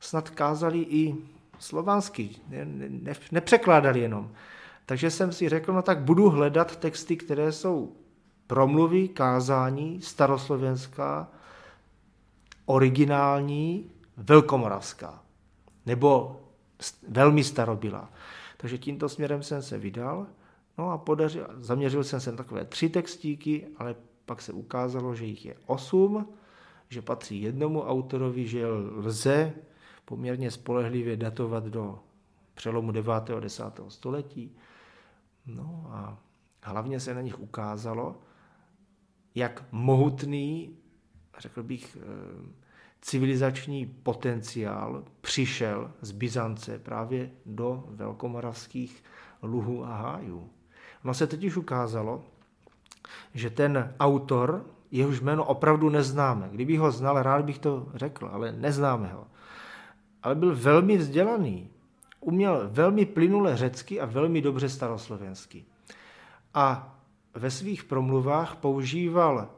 [0.00, 1.14] snad kázali i
[1.58, 4.32] slovansky, ne, ne, nepřekládali jenom.
[4.86, 7.96] Takže jsem si řekl, no tak budu hledat texty, které jsou
[8.46, 11.28] promluvy, kázání, staroslovenská,
[12.66, 15.22] originální, velkomoravská,
[15.86, 16.40] nebo
[17.08, 18.10] velmi starobylá.
[18.56, 20.26] Takže tímto směrem jsem se vydal,
[20.78, 23.94] no a podařil, zaměřil jsem se na takové tři textíky, ale
[24.26, 26.28] pak se ukázalo, že jich je osm,
[26.88, 28.66] že patří jednomu autorovi, že
[28.96, 29.52] lze
[30.04, 31.98] poměrně spolehlivě datovat do
[32.54, 33.12] přelomu 9.
[33.12, 33.64] a 10.
[33.88, 34.56] století.
[35.46, 36.18] No a
[36.62, 38.16] hlavně se na nich ukázalo,
[39.34, 40.76] jak mohutný,
[41.38, 42.64] řekl bych, eh,
[43.00, 49.04] civilizační potenciál přišel z Byzance právě do velkomoravských
[49.42, 50.50] luhů a hájů.
[51.04, 52.24] No se totiž ukázalo,
[53.34, 58.52] že ten autor, jehož jméno opravdu neznáme, kdyby ho znal, rád bych to řekl, ale
[58.52, 59.26] neznáme ho,
[60.22, 61.70] ale byl velmi vzdělaný,
[62.24, 65.64] uměl velmi plynule řecky a velmi dobře staroslovensky.
[66.54, 66.96] A
[67.34, 69.50] ve svých promluvách používal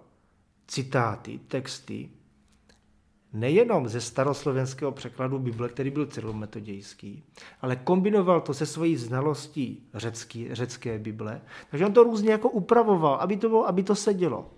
[0.66, 2.10] citáty, texty,
[3.32, 7.24] nejenom ze staroslovenského překladu Bible, který byl cyrometodějský,
[7.60, 11.40] ale kombinoval to se svojí znalostí řecky, řecké Bible.
[11.70, 14.50] Takže on to různě jako upravoval, aby to, bylo, aby to sedělo.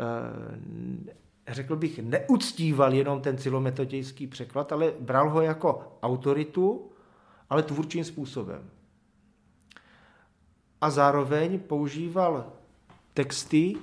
[0.00, 6.90] Eh, řekl bych, neuctíval jenom ten cyrometodějský překlad, ale bral ho jako autoritu,
[7.50, 8.70] ale tvůrčím způsobem.
[10.80, 12.52] A zároveň používal
[13.14, 13.76] texty,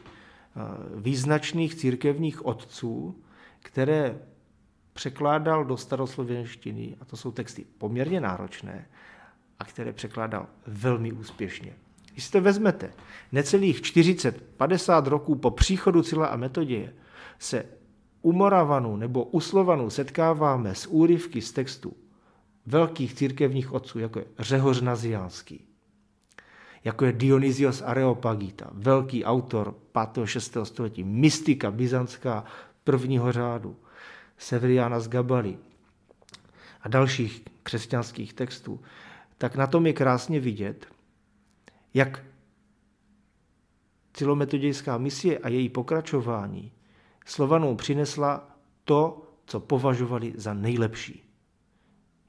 [0.95, 3.23] význačných církevních otců,
[3.60, 4.19] které
[4.93, 8.88] překládal do staroslověnštiny, a to jsou texty poměrně náročné,
[9.60, 11.73] a které překládal velmi úspěšně.
[12.12, 12.93] Když si to vezmete,
[13.32, 16.93] necelých 40-50 roků po příchodu Cila a Metoděje
[17.39, 17.65] se
[18.21, 21.93] u Moravanů nebo u Slovanů setkáváme s úryvky z textu
[22.67, 25.67] velkých církevních otců, jako je Řehoř Naziánský,
[26.84, 29.75] jako je Dionysios Areopagita, velký autor
[30.13, 30.25] 5.
[30.25, 30.58] 6.
[30.63, 32.43] století, mystika byzantská
[32.84, 33.75] prvního řádu,
[34.38, 35.58] Severiana z Gabali
[36.82, 38.80] a dalších křesťanských textů,
[39.38, 40.86] tak na tom je krásně vidět,
[41.93, 42.23] jak
[44.13, 46.71] celometodějská misie a její pokračování
[47.25, 48.49] Slovanům přinesla
[48.84, 51.26] to, co považovali za nejlepší.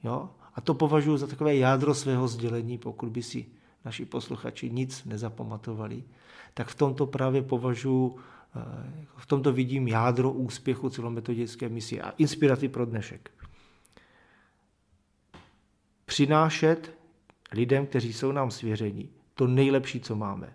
[0.04, 0.30] Jo?
[0.54, 3.46] A to považuji za takové jádro svého sdělení, pokud by si
[3.84, 6.04] naši posluchači nic nezapamatovali,
[6.54, 8.16] tak v tomto právě považuji,
[8.56, 13.30] eh, v tomto vidím jádro úspěchu celometodické misie a inspiraci pro dnešek.
[16.04, 16.98] Přinášet
[17.52, 20.52] lidem, kteří jsou nám svěření, to nejlepší, co máme.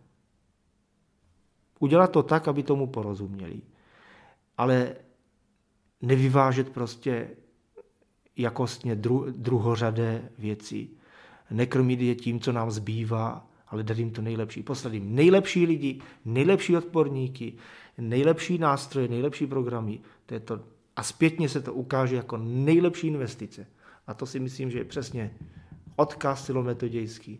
[1.80, 3.62] Udělat to tak, aby tomu porozuměli.
[4.58, 4.96] Ale
[6.02, 7.30] nevyvážet prostě
[8.38, 10.88] jakostně dru, druhořadé věci.
[11.52, 14.64] Nekrmit je tím, co nám zbývá, ale dát jim to nejlepší.
[14.64, 17.54] Poslat jim nejlepší lidi, nejlepší odporníky,
[17.98, 20.00] nejlepší nástroje, nejlepší programy.
[20.26, 20.60] To je to.
[20.96, 23.68] A zpětně se to ukáže jako nejlepší investice.
[24.08, 25.34] A to si myslím, že je přesně
[25.96, 27.40] odkaz silometodějský.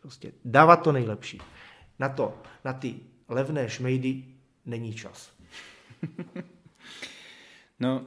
[0.00, 1.40] Prostě dávat to nejlepší.
[1.98, 2.94] Na to, na ty
[3.28, 4.24] levné šmejdy
[4.66, 5.32] není čas.
[7.82, 8.06] No,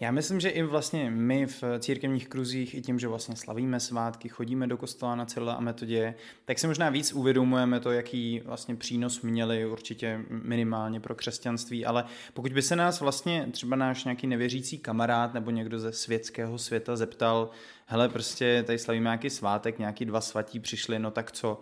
[0.00, 4.28] já myslím, že i vlastně my v církevních kruzích, i tím, že vlastně slavíme svátky,
[4.28, 8.76] chodíme do kostela na Cyrila a metodě, tak si možná víc uvědomujeme to, jaký vlastně
[8.76, 12.04] přínos měli určitě minimálně pro křesťanství, ale
[12.34, 16.96] pokud by se nás vlastně třeba náš nějaký nevěřící kamarád nebo někdo ze světského světa
[16.96, 17.50] zeptal,
[17.86, 21.60] hele, prostě tady slavíme nějaký svátek, nějaký dva svatí přišli, no tak co?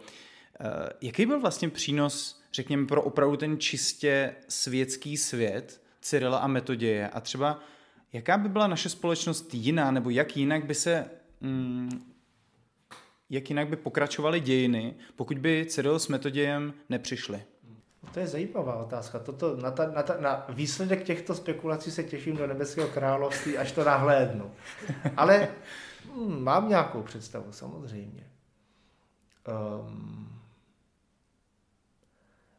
[0.61, 7.09] Eh, jaký byl vlastně přínos, řekněme, pro opravdu ten čistě světský svět Cyrila a Metoděje
[7.09, 7.61] a třeba
[8.15, 12.13] Jaká by byla naše společnost jiná, nebo jak jinak by se, mm,
[13.31, 17.43] jak jinak by pokračovaly dějiny, pokud by Cyril s Metodějem nepřišli?
[18.03, 19.19] No, to je zajímavá otázka.
[19.19, 23.73] Toto, na, ta, na, ta, na výsledek těchto spekulací se těším do nebeského království, až
[23.73, 24.51] to nahlédnu.
[25.17, 25.49] Ale
[26.15, 28.27] hm, mám nějakou představu, samozřejmě.
[29.81, 30.41] Um,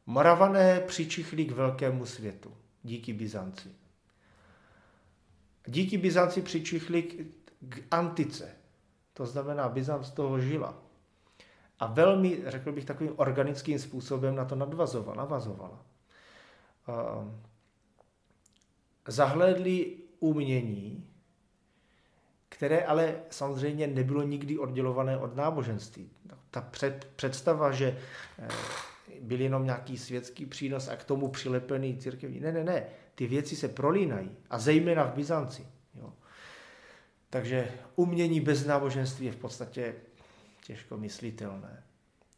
[0.05, 3.69] Moravané přičichli k velkému světu díky Byzanci.
[5.67, 7.13] Díky Byzanci přičichli k,
[7.69, 8.51] k antice.
[9.13, 10.78] To znamená, Byzanc toho žila.
[11.80, 15.86] A velmi, řekl bych, takovým organickým způsobem na to nadvazovala, navazovala.
[19.08, 21.10] Zahlédli umění,
[22.49, 26.10] které ale samozřejmě nebylo nikdy oddělované od náboženství.
[26.51, 27.97] Ta před, představa, že
[28.39, 28.47] eh,
[29.21, 32.39] byl jenom nějaký světský přínos a k tomu přilepený církevní.
[32.39, 34.32] Ne, ne, ne ty věci se prolínají.
[34.49, 35.67] A zejména v Byzanci.
[35.95, 36.13] Jo.
[37.30, 39.95] Takže umění bez náboženství je v podstatě
[40.65, 41.84] těžko myslitelné.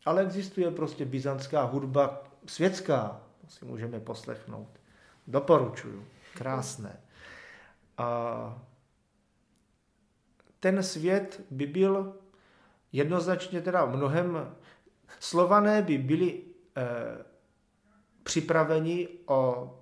[0.05, 4.79] Ale existuje prostě byzantská hudba světská, to si můžeme poslechnout.
[5.27, 6.05] Doporučuju.
[6.33, 6.99] Krásné.
[7.97, 8.61] A
[10.59, 12.15] ten svět by byl
[12.91, 14.55] jednoznačně teda mnohem,
[15.19, 16.43] slované by byli
[16.77, 16.83] eh,
[18.23, 19.73] připraveni o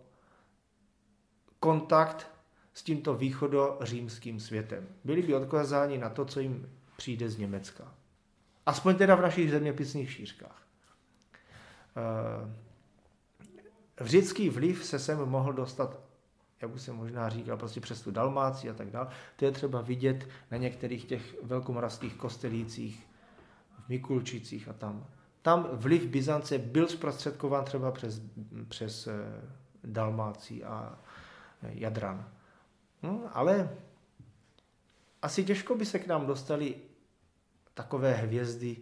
[1.65, 2.27] kontakt
[2.73, 4.87] s tímto východořímským světem.
[5.03, 7.93] Byli by odkazáni na to, co jim přijde z Německa.
[8.65, 10.61] Aspoň teda v našich zeměpisných šířkách.
[11.97, 12.53] Eh,
[14.03, 15.99] vřický vliv se sem mohl dostat,
[16.61, 19.07] jak už jsem možná říkal, prostě přes tu Dalmáci a tak dále.
[19.35, 23.07] To je třeba vidět na některých těch velkomoravských kostelících,
[23.85, 25.05] v Mikulčicích a tam.
[25.41, 28.21] Tam vliv Byzance byl zprostředkován třeba přes,
[28.69, 29.13] přes eh,
[29.83, 30.99] Dalmáci a
[31.69, 32.31] Jadran.
[33.03, 33.69] No, ale
[35.21, 36.75] asi těžko by se k nám dostali
[37.73, 38.77] takové hvězdy,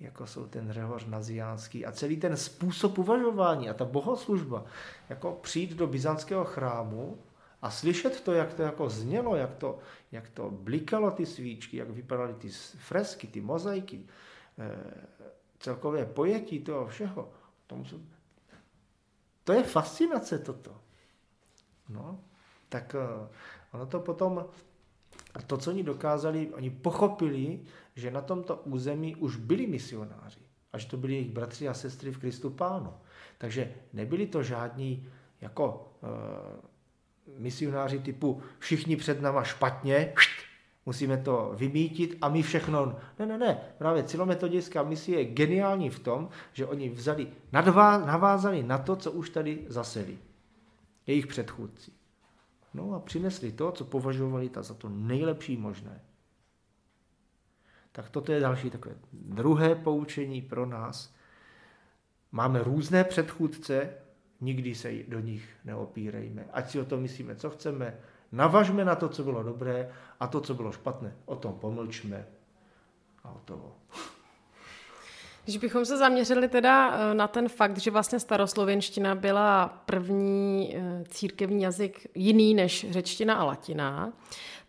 [0.00, 4.64] jako jsou ten Řehoř Naziánský a celý ten způsob uvažování a ta bohoslužba,
[5.08, 7.18] jako přijít do byzantského chrámu
[7.62, 9.78] a slyšet to, jak to jako znělo, jak to,
[10.12, 14.06] jak to blikalo ty svíčky, jak vypadaly ty fresky, ty mozaiky,
[14.58, 15.06] eh,
[15.58, 17.32] celkové pojetí toho všeho.
[19.44, 20.80] To je fascinace toto.
[21.90, 22.20] No,
[22.68, 23.28] tak eh,
[23.72, 24.44] ono to potom,
[25.46, 27.60] to, co oni dokázali, oni pochopili,
[27.96, 30.40] že na tomto území už byli misionáři.
[30.72, 32.92] a že to byli jejich bratři a sestry v Kristu Pánu.
[33.38, 35.08] Takže nebyli to žádní
[35.40, 40.14] jako e, misionáři typu všichni před náma špatně,
[40.86, 42.96] musíme to vymítit a my všechno.
[43.18, 48.62] Ne, ne, ne, právě celometodějská misie je geniální v tom, že oni vzali, nadvá, navázali
[48.62, 50.18] na to, co už tady zaseli.
[51.06, 51.90] Jejich předchůdci.
[52.74, 56.00] No a přinesli to, co považovali ta za to nejlepší možné.
[57.92, 61.14] Tak toto je další takové druhé poučení pro nás.
[62.32, 63.94] Máme různé předchůdce,
[64.40, 66.48] nikdy se do nich neopírejme.
[66.52, 67.98] Ať si o tom myslíme, co chceme,
[68.32, 72.26] navažme na to, co bylo dobré a to, co bylo špatné, o tom pomlčme
[73.24, 73.76] a hotovo.
[75.44, 81.04] Když bychom se zaměřili teda eh, na ten fakt, že vlastně staroslověnština byla první eh,
[81.08, 84.12] církevní jazyk jiný než řečtina a latina,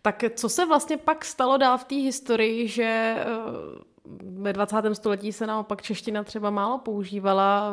[0.02, 3.91] tak co se vlastně pak stalo dál v té historii, že eh,
[4.38, 4.76] ve 20.
[4.92, 7.72] století se naopak čeština třeba málo používala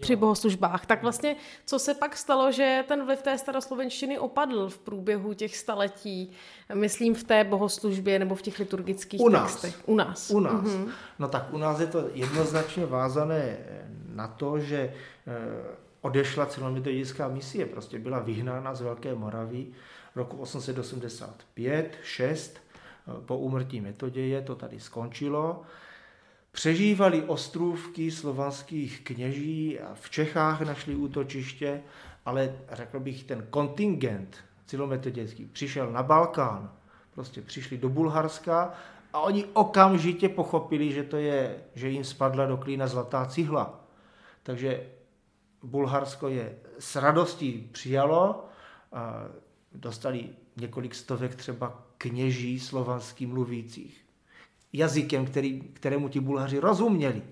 [0.00, 0.86] při bohoslužbách.
[0.86, 5.56] Tak vlastně, co se pak stalo, že ten vliv té staroslovenštiny opadl v průběhu těch
[5.56, 6.30] staletí,
[6.74, 9.52] myslím v té bohoslužbě nebo v těch liturgických u nás.
[9.52, 9.88] textech?
[9.88, 10.30] U nás.
[10.30, 10.64] U nás.
[10.64, 10.88] Mm-hmm.
[11.18, 13.58] No tak u nás je to jednoznačně vázané
[14.14, 14.94] na to, že
[15.26, 15.34] eh,
[16.00, 19.66] odešla celometodická misie, prostě byla vyhnána z Velké Moravy
[20.16, 22.60] roku 885, 6,
[23.26, 25.62] po úmrtí Metoděje to tady skončilo.
[26.52, 31.82] Přežívali ostrůvky slovanských kněží a v Čechách našli útočiště,
[32.26, 36.72] ale řekl bych, ten kontingent celometodějský přišel na Balkán,
[37.14, 38.74] prostě přišli do Bulharska
[39.12, 43.80] a oni okamžitě pochopili, že to je, že jim spadla do klína zlatá cihla.
[44.42, 44.86] Takže
[45.62, 48.44] Bulharsko je s radostí přijalo,
[49.72, 54.04] dostali několik stovek třeba kněží slovanský mluvících.
[54.72, 57.22] Jazykem, který, kterému ti Bulhaři rozuměli.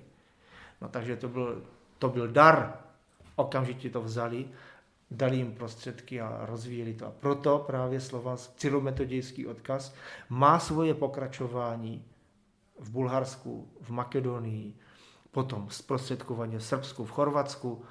[0.80, 1.62] No takže to byl,
[1.98, 2.78] to byl dar.
[3.36, 4.48] Okamžitě to vzali,
[5.10, 7.06] dali jim prostředky a rozvíjeli to.
[7.06, 9.94] A proto právě slovanský cyrilometodějský odkaz
[10.28, 12.04] má svoje pokračování
[12.78, 14.74] v Bulharsku, v Makedonii,
[15.30, 17.84] potom zprostředkovaně v Srbsku, v Chorvatsku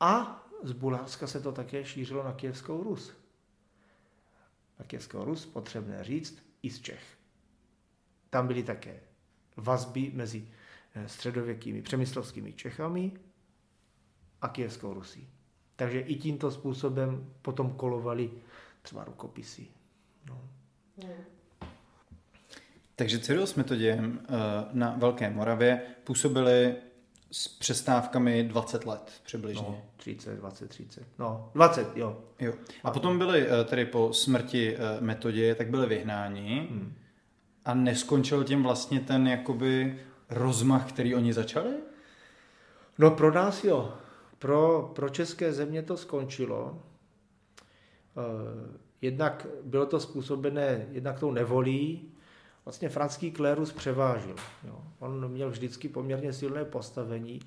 [0.00, 3.21] a z Bulharska se to také šířilo na Kijevskou Rus
[4.82, 7.02] tak je Rus potřebné říct i z Čech.
[8.30, 9.00] Tam byly také
[9.56, 10.48] vazby mezi
[10.94, 13.12] eh, středověkými přemyslovskými Čechami
[14.40, 15.28] a Kijevskou Rusí.
[15.76, 18.30] Takže i tímto způsobem potom kolovali
[18.82, 19.66] třeba rukopisy.
[20.26, 20.48] No.
[22.96, 24.28] Takže s metodějem eh,
[24.72, 26.74] na Velké Moravě působili
[27.32, 29.66] s přestávkami 20 let přibližně.
[29.68, 31.02] No, 30, 20, 30.
[31.18, 32.20] No, 20, jo.
[32.40, 32.52] jo.
[32.84, 36.94] A potom byli eh, tedy po smrti eh, metodě, tak byli vyhnáni hmm.
[37.64, 39.98] a neskončil tím vlastně ten jakoby
[40.30, 41.74] rozmach, který oni začali?
[42.98, 43.94] No pro nás jo.
[44.38, 46.82] Pro, pro české země to skončilo.
[48.16, 52.11] Eh, jednak bylo to způsobené jednak tou nevolí,
[52.64, 54.36] vlastně franský klérus převážil.
[54.64, 54.82] Jo.
[54.98, 57.40] On měl vždycky poměrně silné postavení,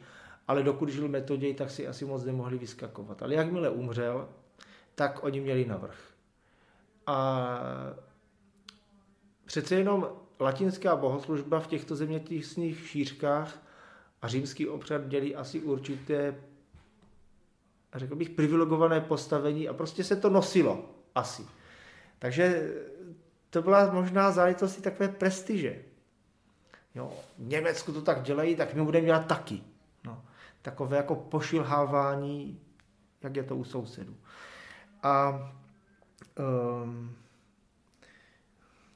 [0.48, 3.24] ale dokud žil metoděj, tak si asi moc nemohli vyskakovat.
[3.24, 4.30] Ale jakmile umřel,
[4.96, 6.00] tak oni měli navrh.
[7.08, 7.60] A
[9.46, 13.62] přece jenom latinská bohoslužba v těchto zemětisných šířkách
[14.22, 16.36] a římský obřad měli asi určité,
[17.96, 21.46] řekl bych, privilegované postavení a prostě se to nosilo asi.
[22.20, 22.74] Takže
[23.50, 25.76] to byla možná záležitost takové prestiže.
[26.96, 29.62] Jo, v Německu to tak dělají, tak my budeme dělat taky.
[30.04, 30.24] No,
[30.62, 32.60] takové jako pošilhávání,
[33.24, 34.16] jak je to u sousedů.
[35.04, 35.30] A
[36.84, 37.16] um,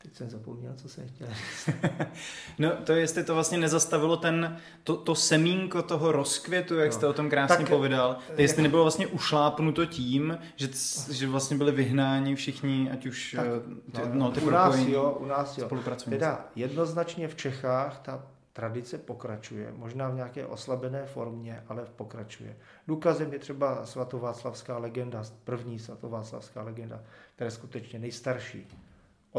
[0.01, 1.75] Teď jsem zapomněl, co jsem chtěl říct.
[2.59, 6.93] no to jestli to vlastně nezastavilo ten, to, to semínko toho rozkvětu, jak no.
[6.93, 10.69] jste o tom krásně tak, povídal, to jestli nebylo vlastně ušlápnuto tím, že,
[11.11, 15.17] že vlastně byli vyhnáni všichni, ať už tak, eh, no, no, ty u nás jo,
[15.19, 15.69] u nás jo.
[16.09, 18.23] Teda jednoznačně v Čechách ta
[18.53, 22.57] tradice pokračuje, možná v nějaké oslabené formě, ale pokračuje.
[22.87, 27.03] Důkazem je třeba svatováclavská legenda, první svatováclavská legenda,
[27.35, 28.67] která je skutečně nejstarší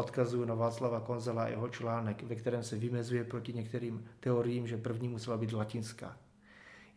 [0.01, 4.77] odkazuju na Václava Konzela a jeho článek, ve kterém se vymezuje proti některým teoriím, že
[4.77, 6.17] první musela být latinská.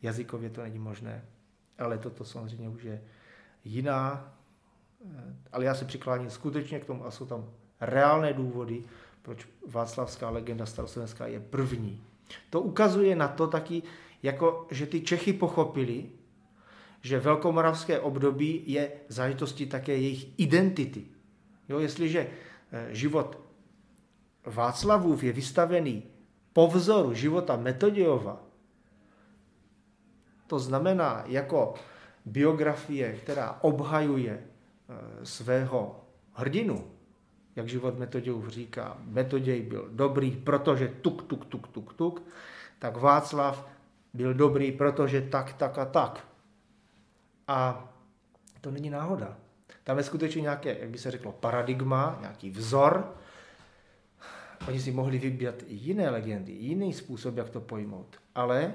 [0.03, 1.25] Jazykově to není možné,
[1.79, 3.03] ale toto samozřejmě už je
[3.65, 4.35] jiná,
[5.05, 7.51] eh, ale já se přikláním skutečně k tomu a jsou tam
[7.81, 8.85] reálné důvody,
[9.23, 12.03] proč Václavská legenda staroslovenská je první.
[12.51, 13.83] To ukazuje na to taky,
[14.23, 16.11] jako, že ty Čechy pochopili,
[17.03, 21.05] že velkomoravské období je záležitostí také jejich identity.
[21.69, 22.27] Jo, jestliže
[22.89, 23.39] život
[24.47, 26.03] Václavův je vystavený
[26.53, 28.41] po vzoru života Metodějova,
[30.47, 31.75] to znamená jako
[32.25, 36.91] biografie, která obhajuje eh, svého hrdinu,
[37.57, 42.23] jak život Metodějův říká, Metoděj byl dobrý, protože tuk, tuk, tuk, tuk, tuk,
[42.79, 43.69] tak Václav
[44.15, 46.29] byl dobrý, protože tak, tak a tak.
[47.49, 47.89] A
[48.61, 49.37] to není náhoda.
[49.85, 53.15] Tam je skutečně nějaké, jak by se řeklo, paradigma, nějaký vzor.
[54.69, 58.17] Oni si mohli vybírat i jiné legendy, jiný způsob, jak to pojmout.
[58.35, 58.75] Ale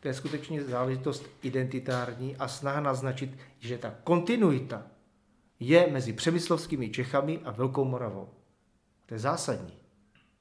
[0.00, 4.86] to je skutečně záležitost identitární a snaha naznačit, že ta kontinuita
[5.60, 8.28] je mezi přemyslovskými Čechami a Velkou Moravou.
[9.06, 9.78] To je zásadní.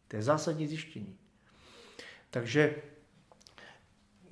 [0.08, 1.18] To je zásadní zjištění.
[2.30, 2.76] Takže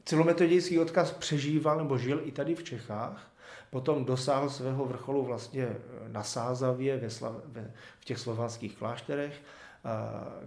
[0.05, 3.32] celometodický odkaz přežíval nebo žil i tady v Čechách,
[3.73, 5.75] potom dosáhl svého vrcholu vlastně
[6.07, 7.07] na Sázavě ve,
[7.45, 9.41] ve, v těch slovanských klášterech,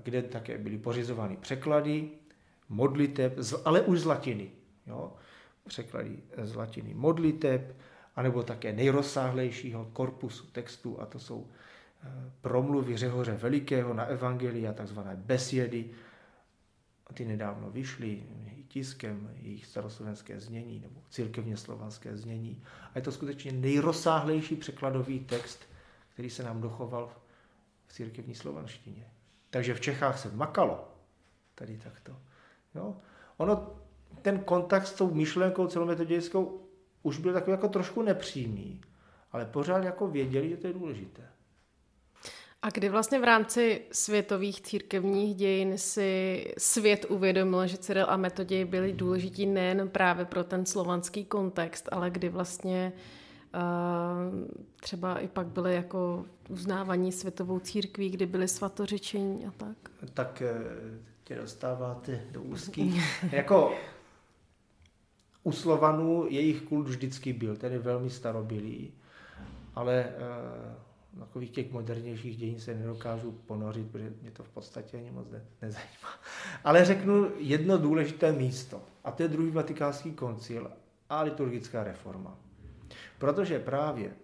[0.02, 2.10] kde také byly pořizovány překlady,
[2.68, 4.50] modliteb, ale už z latiny.
[4.86, 5.12] Jo?
[5.68, 7.76] Překlady z latiny modliteb,
[8.16, 15.16] anebo také nejrozsáhlejšího korpusu textů, a to jsou eh, promluvy Řehoře Velikého na Evangelia, takzvané
[15.16, 15.90] besědy.
[17.14, 18.22] Ty nedávno vyšly
[18.68, 22.62] tiskem, jejich staroslovenské znění nebo církevně slovanské znění.
[22.94, 25.60] A je to skutečně nejrozsáhlejší překladový text,
[26.12, 27.12] který se nám dochoval
[27.86, 29.06] v církevní slovanštině.
[29.50, 30.88] Takže v Čechách se makalo.
[31.54, 32.16] Tady takto.
[32.74, 32.96] Jo?
[33.36, 33.70] Ono,
[34.22, 36.66] ten kontakt s tou myšlenkou celometodějskou
[37.02, 38.80] už byl takový jako trošku nepřímý,
[39.32, 41.22] ale pořád jako věděli, že to je důležité.
[42.66, 48.64] A kdy vlastně v rámci světových církevních dějin si svět uvědomil, že Cyril a Metoděj
[48.64, 52.92] byli důležití nejen právě pro ten slovanský kontext, ale kdy vlastně
[53.54, 53.60] uh,
[54.80, 59.76] třeba i pak byly jako uznávaní světovou církví, kdy byly svatořečení a tak?
[60.14, 60.54] Tak eh,
[61.24, 63.24] tě dostáváte do úzkých.
[63.32, 63.72] jako
[65.42, 68.92] u Slovanů jejich kult vždycky byl, je velmi starobilý,
[69.74, 70.85] ale uh,
[71.20, 75.44] takových těch modernějších dějin se nedokážu ponořit, protože mě to v podstatě ani moc ne,
[75.62, 76.08] nezajímá.
[76.64, 80.70] Ale řeknu jedno důležité místo, a to je druhý vatikánský koncil
[81.08, 82.38] a liturgická reforma.
[83.18, 84.16] Protože právě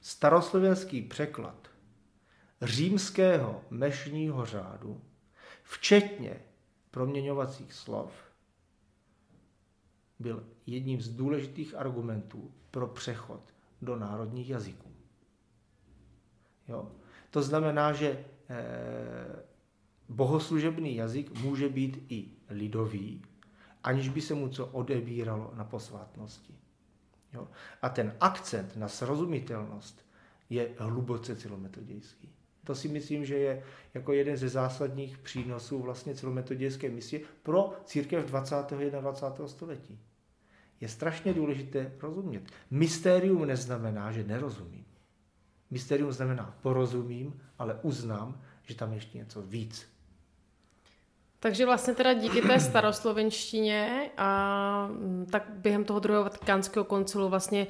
[0.00, 1.68] staroslovenský překlad
[2.62, 5.00] římského mešního řádu,
[5.62, 6.40] včetně
[6.90, 8.12] proměňovacích slov,
[10.18, 14.85] byl jedním z důležitých argumentů pro přechod do národních jazyků.
[16.68, 16.92] Jo?
[17.30, 18.24] To znamená, že e,
[20.08, 23.22] bohoslužebný jazyk může být i lidový,
[23.82, 26.54] aniž by se mu co odebíralo na posvátnosti.
[27.32, 27.48] Jo?
[27.82, 30.06] A ten akcent na srozumitelnost
[30.50, 32.32] je hluboce celometodějský.
[32.64, 33.62] To si myslím, že je
[33.94, 38.56] jako jeden ze zásadních přínosů vlastně celometodějské misie pro církev 20.
[38.56, 39.48] a 21.
[39.48, 39.98] století.
[40.80, 42.42] Je strašně důležité rozumět.
[42.70, 44.85] Mystérium neznamená, že nerozumím.
[45.70, 49.86] Mystérium znamená porozumím, ale uznám, že tam ještě něco víc.
[51.40, 54.90] Takže vlastně teda díky té staroslovenštině a
[55.30, 57.66] tak během toho druhého vatikánského koncilu vlastně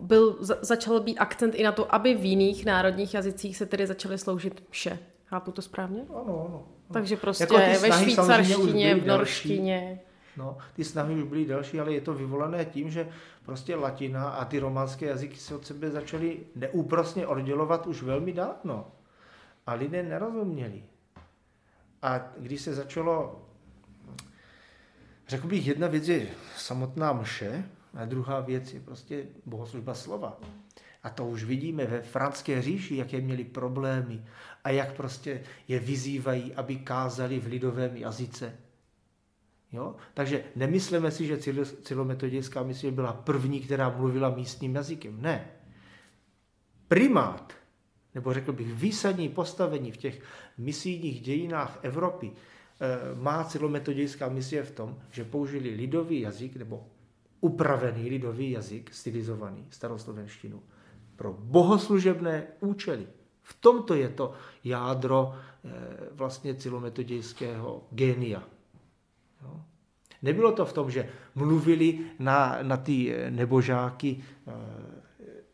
[0.00, 4.18] byl, začal být akcent i na to, aby v jiných národních jazycích se tedy začaly
[4.18, 4.98] sloužit vše.
[5.24, 6.02] Chápu to správně?
[6.10, 6.46] Ano, ano.
[6.48, 6.68] ano.
[6.92, 10.00] Takže prostě jako ve švýcarštině, v norštině.
[10.36, 13.08] No, ty snahy už byly další, ale je to vyvolané tím, že
[13.44, 18.86] prostě latina a ty románské jazyky se od sebe začaly neúprosně oddělovat už velmi dávno.
[19.66, 20.82] A lidé nerozuměli.
[22.02, 23.42] A když se začalo,
[25.28, 27.64] řekl bych, jedna věc je samotná mše,
[27.94, 30.40] a druhá věc je prostě bohoslužba slova.
[31.02, 34.24] A to už vidíme ve franské říši, jaké měli problémy
[34.64, 38.54] a jak prostě je vyzývají, aby kázali v lidovém jazyce.
[39.74, 39.94] Jo?
[40.14, 41.38] Takže nemyslíme si, že
[41.82, 45.22] celometodějská misie byla první, která mluvila místním jazykem.
[45.22, 45.50] Ne.
[46.88, 47.52] Primát,
[48.14, 50.22] nebo řekl bych výsadní postavení v těch
[50.58, 56.86] misijních dějinách Evropy eh, má celometodějská misie v tom, že použili lidový jazyk nebo
[57.40, 60.62] upravený lidový jazyk, stylizovaný staroslovenštinu,
[61.16, 63.06] pro bohoslužebné účely.
[63.42, 64.32] V tomto je to
[64.64, 65.70] jádro eh,
[66.12, 68.53] vlastně celometodějského génia.
[70.24, 74.52] Nebylo to v tom, že mluvili na, na ty eh, nebožáky e,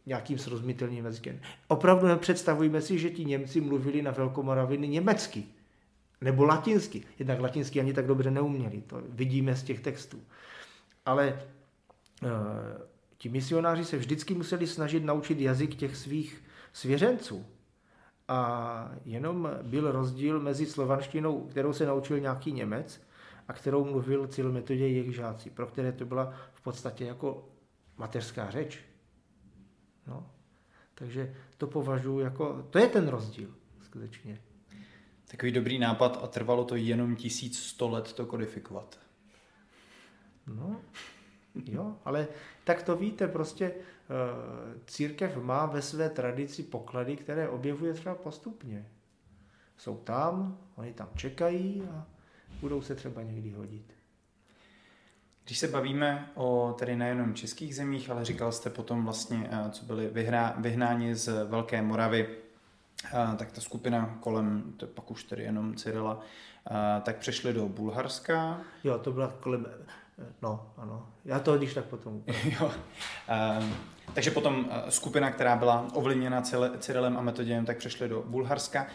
[0.07, 1.41] nějakým srozumitelným jazykem.
[1.69, 5.45] Opravdu nepředstavujeme si, že ti Němci mluvili na Velkomoraviny německy
[6.21, 7.03] nebo latinsky.
[7.19, 10.21] Jednak latinsky ani tak dobře neuměli, to vidíme z těch textů.
[11.07, 11.39] Ale e,
[13.19, 16.43] ti misionáři se vždycky museli snažit naučit jazyk těch svých
[16.73, 17.47] svěřenců.
[18.29, 23.01] a jenom byl rozdíl mezi slovanštinou, kterou se naučil nějaký Němec,
[23.49, 27.49] a kterou mluvil cílometodě jejich žáci, pro které to byla v podstatě jako
[27.97, 28.81] mateřská řeč.
[30.07, 30.31] No.
[30.95, 34.41] Takže to považuji jako, to je ten rozdíl skutečně.
[35.31, 38.99] Takový dobrý nápad a trvalo to jenom 1100 let to kodifikovat.
[40.47, 40.81] No,
[41.65, 42.29] jo, ale
[42.65, 48.91] tak to víte, prostě eh, církev má ve své tradici poklady, které objevuje třeba postupně.
[49.77, 52.07] Jsou tam, oni tam čekají a
[52.61, 54.01] budou se třeba někdy hodit.
[55.45, 59.85] Když se bavíme o tedy nejenom českých zemích, ale říkal jste potom vlastně, eh, co
[59.85, 62.29] byli vyhrá, vyhnáni z Velké Moravy,
[63.05, 66.21] eh, tak ta skupina kolem, to pak už tedy jenom Cyrila,
[66.71, 68.61] eh, tak přešli do Bulharska.
[68.85, 69.67] Jo, to byla kolem,
[70.43, 71.07] no, ano.
[71.25, 72.23] Já to když tak potom.
[72.61, 72.73] jo.
[74.15, 76.43] Takže potom skupina, která byla ovlivněna
[76.79, 78.87] Cyrilem a Metodějem, tak přešli do Bulharska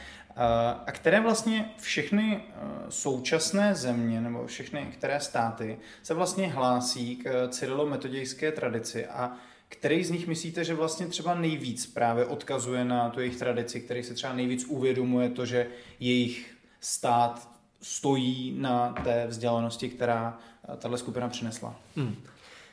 [0.86, 7.26] a které vlastně všechny eh, současné země nebo všechny které státy se vlastně hlásí k
[7.26, 9.38] eh, cyrilo-metodějské tradici a
[9.70, 14.04] který z nich myslíte, že vlastně třeba nejvíc právě odkazuje na tu jejich tradici, který
[14.04, 15.68] se třeba nejvíc uvědomuje to, že
[16.00, 17.50] jejich stát
[17.82, 20.38] stojí na té vzdělanosti, která
[20.74, 21.80] eh, tahle skupina přinesla?
[21.96, 22.16] Hmm.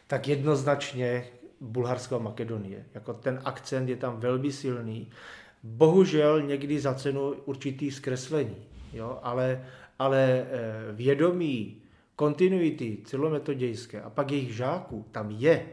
[0.07, 1.27] Tak jednoznačně
[1.61, 2.85] Bulharsko a Makedonie.
[2.95, 5.11] Jako ten akcent je tam velmi silný
[5.63, 8.57] bohužel někdy za cenu určitý zkreslení,
[8.93, 9.19] jo?
[9.23, 9.67] Ale,
[9.99, 11.83] ale eh, vědomí
[12.17, 15.67] kontinuity celometodějské a pak jejich žáků tam je.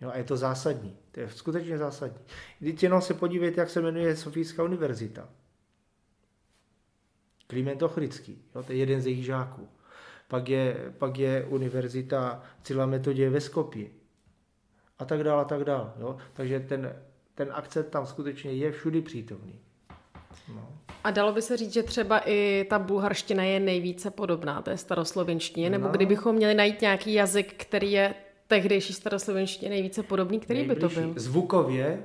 [0.00, 0.10] Jo?
[0.10, 0.96] A je to zásadní.
[1.10, 2.18] To je skutečně zásadní.
[2.58, 5.28] Když jenom se podívejte, jak se jmenuje Sofijská univerzita.
[7.46, 8.62] Kliment Ochrický, jo?
[8.62, 9.68] to je jeden z jejich žáků.
[10.28, 13.88] Pak je, pak je univerzita Cila Metodě ve Skopě.
[14.98, 15.92] A tak dále, a tak dále.
[16.32, 16.96] Takže ten
[17.38, 19.60] ten akcent tam skutečně je všudy přítomný.
[20.54, 20.68] No.
[21.04, 25.70] A dalo by se říct, že třeba i ta bulharština je nejvíce podobná té staroslovenštině,
[25.70, 25.92] nebo no.
[25.92, 28.14] kdybychom měli najít nějaký jazyk, který je
[28.46, 30.86] tehdejší staroslovenštině nejvíce podobný, který Nejbližší.
[30.88, 31.12] by to byl?
[31.16, 32.02] Zvukově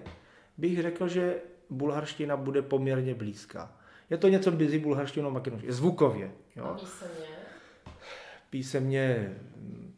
[0.58, 1.36] bych řekl, že
[1.70, 3.78] bulharština bude poměrně blízká.
[4.10, 5.74] Je to něco mezi bulharštinou a makedonštinou.
[5.74, 6.32] Zvukově.
[6.56, 6.66] Jo?
[6.66, 7.28] A písemně?
[8.50, 9.36] Písemně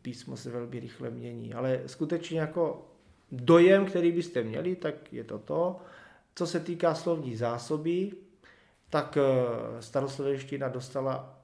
[0.02, 2.95] písmo se velmi rychle mění, ale skutečně jako
[3.36, 5.80] dojem, který byste měli, tak je to to.
[6.36, 8.12] Co se týká slovní zásoby,
[8.90, 11.40] tak eh, staroslovenština dostala,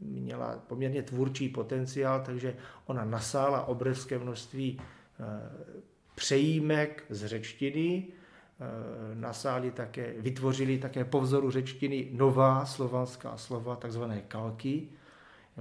[0.00, 5.24] měla poměrně tvůrčí potenciál, takže ona nasála obrovské množství eh,
[6.14, 14.20] přejímek z řečtiny, eh, nasáli také, vytvořili také po vzoru řečtiny nová slovanská slova, takzvané
[14.20, 14.88] kalky,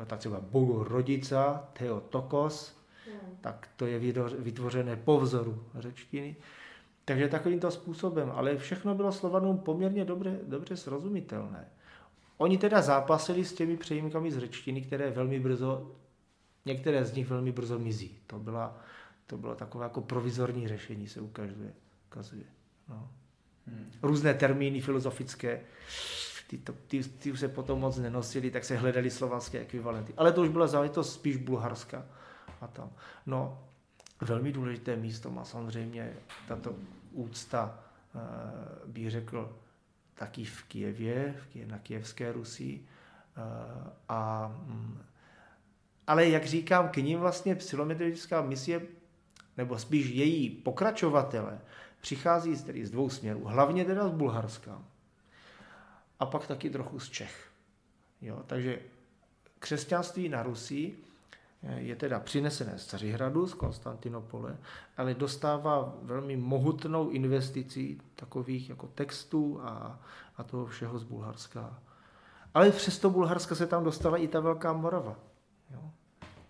[0.08, 3.38] tak třeba Bogu rodica, Theotokos, Hmm.
[3.42, 4.00] tak to je
[4.38, 6.36] vytvořené po vzoru řečtiny.
[7.06, 11.68] Takže takovýmto způsobem, ale všechno bylo Slovanům poměrně dobře, dobře srozumitelné.
[12.38, 15.92] Oni teda zápasili s těmi přejímkami z řečtiny, které velmi brzo,
[16.66, 18.20] některé z nich velmi brzo mizí.
[18.28, 18.78] To, byla,
[19.28, 21.74] to bylo takové jako provizorní řešení, se ukazuje.
[22.08, 22.46] ukazuje.
[22.90, 23.10] No.
[23.68, 23.92] Hmm.
[24.02, 25.62] Různé termíny filozofické,
[26.48, 30.14] ty, to, ty, ty se potom moc nenosili, tak se hledali slovanské ekvivalenty.
[30.18, 32.06] Ale to už byla záležitost spíš bulharská
[32.66, 32.90] a tam.
[33.26, 33.64] No,
[34.22, 36.14] velmi důležité místo má samozřejmě
[36.48, 36.76] tato
[37.12, 37.80] úcta,
[38.16, 38.20] eh,
[38.86, 39.58] bych řekl,
[40.14, 41.36] taky v Kijevě,
[41.66, 42.82] na Kijevské Rusi.
[42.82, 45.02] Eh, a, mm,
[46.08, 48.82] ale jak říkám, k ním vlastně psylometrická misie,
[49.58, 51.60] nebo spíš její pokračovatele,
[52.02, 53.44] přichází tedy z dvou směrů.
[53.46, 54.82] Hlavně teda z Bulharska.
[56.20, 57.52] A pak taky trochu z Čech.
[58.22, 58.80] Jo, takže
[59.60, 61.04] křesťanství na Rusii
[61.76, 64.58] je teda přinesené z Cařihradu, z Konstantinopole,
[64.98, 70.00] ale dostává velmi mohutnou investici takových jako textů a,
[70.38, 71.80] a toho všeho z Bulharska.
[72.54, 75.16] Ale přesto Bulharska se tam dostala i ta Velká Morava.
[75.74, 75.92] Jo?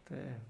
[0.04, 0.42] To je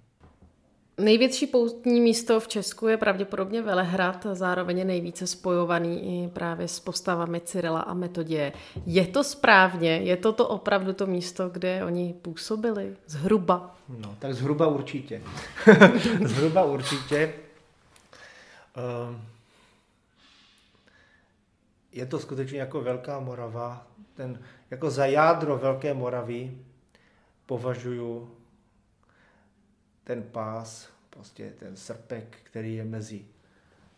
[0.98, 6.80] Největší poutní místo v Česku je pravděpodobně Velehrad, zároveň je nejvíce spojovaný i právě s
[6.80, 8.54] postavami Cyrila a Metodě.
[8.86, 9.98] Je to správně?
[9.98, 12.96] Je to to opravdu to místo, kde oni působili?
[13.06, 13.76] Zhruba?
[13.90, 15.22] No, tak zhruba určitě.
[16.26, 17.34] zhruba určitě.
[18.76, 19.22] Ehm,
[21.92, 23.88] je to skutečně jako Velká Morava.
[24.14, 24.40] Ten,
[24.72, 26.58] jako za jádro Velké Moravy
[27.46, 28.30] považuju
[30.06, 33.26] ten pás, prostě ten srpek, který je mezi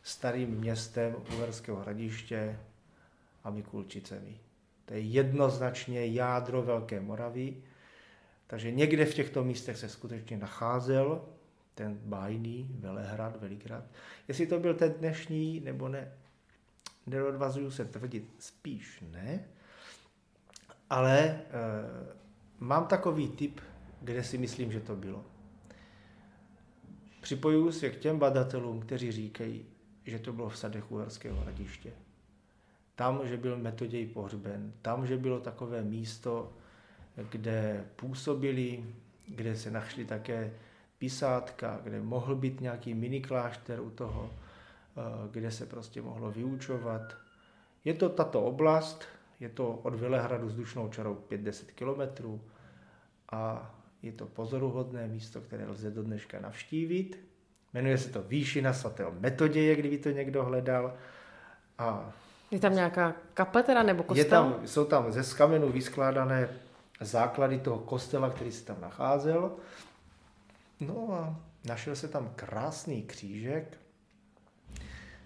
[0.03, 2.59] starým městem Uherského hradiště
[3.43, 4.39] a Mikulčicemi.
[4.85, 7.57] To je jednoznačně jádro Velké Moravy,
[8.47, 11.25] takže někde v těchto místech se skutečně nacházel
[11.75, 13.83] ten bájný Velehrad, Veligrad.
[14.27, 16.11] Jestli to byl ten dnešní nebo ne,
[17.07, 19.43] Neodvazuju se tvrdit, spíš ne.
[20.89, 21.41] Ale e,
[22.59, 23.61] mám takový typ,
[24.01, 25.25] kde si myslím, že to bylo.
[27.27, 29.65] Připojuju se k těm badatelům, kteří říkají,
[30.05, 31.91] že to bylo v sadech Uherského hradiště.
[32.95, 36.53] Tam, že byl metoděj pohřben, tam, že bylo takové místo,
[37.29, 38.83] kde působili,
[39.27, 40.53] kde se našli také
[40.97, 45.01] pisátka, kde mohl být nějaký mini klášter u toho, eh,
[45.31, 47.17] kde se prostě mohlo vyučovat.
[47.85, 49.05] Je to tato oblast,
[49.39, 52.41] je to od Velehradu vzdušnou čarou 5-10 kilometrů
[53.31, 57.19] a je to pozoruhodné místo, které lze do dneška navštívit.
[57.73, 60.97] Jmenuje se to Výšina svatého Metoděje, kdyby to někdo hledal.
[61.77, 62.13] A
[62.51, 64.25] je tam nějaká kaple teda, nebo kostel?
[64.25, 66.49] Je tam, jsou tam ze skamenů vyskládané
[67.01, 69.51] základy toho kostela, který se tam nacházel.
[70.79, 73.77] No a našel se tam krásný křížek,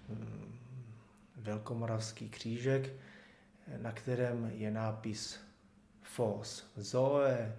[0.08, 0.58] mm,
[1.36, 2.90] velkomoravský křížek,
[3.82, 5.40] na kterém je nápis
[6.02, 7.56] Fos Zoe,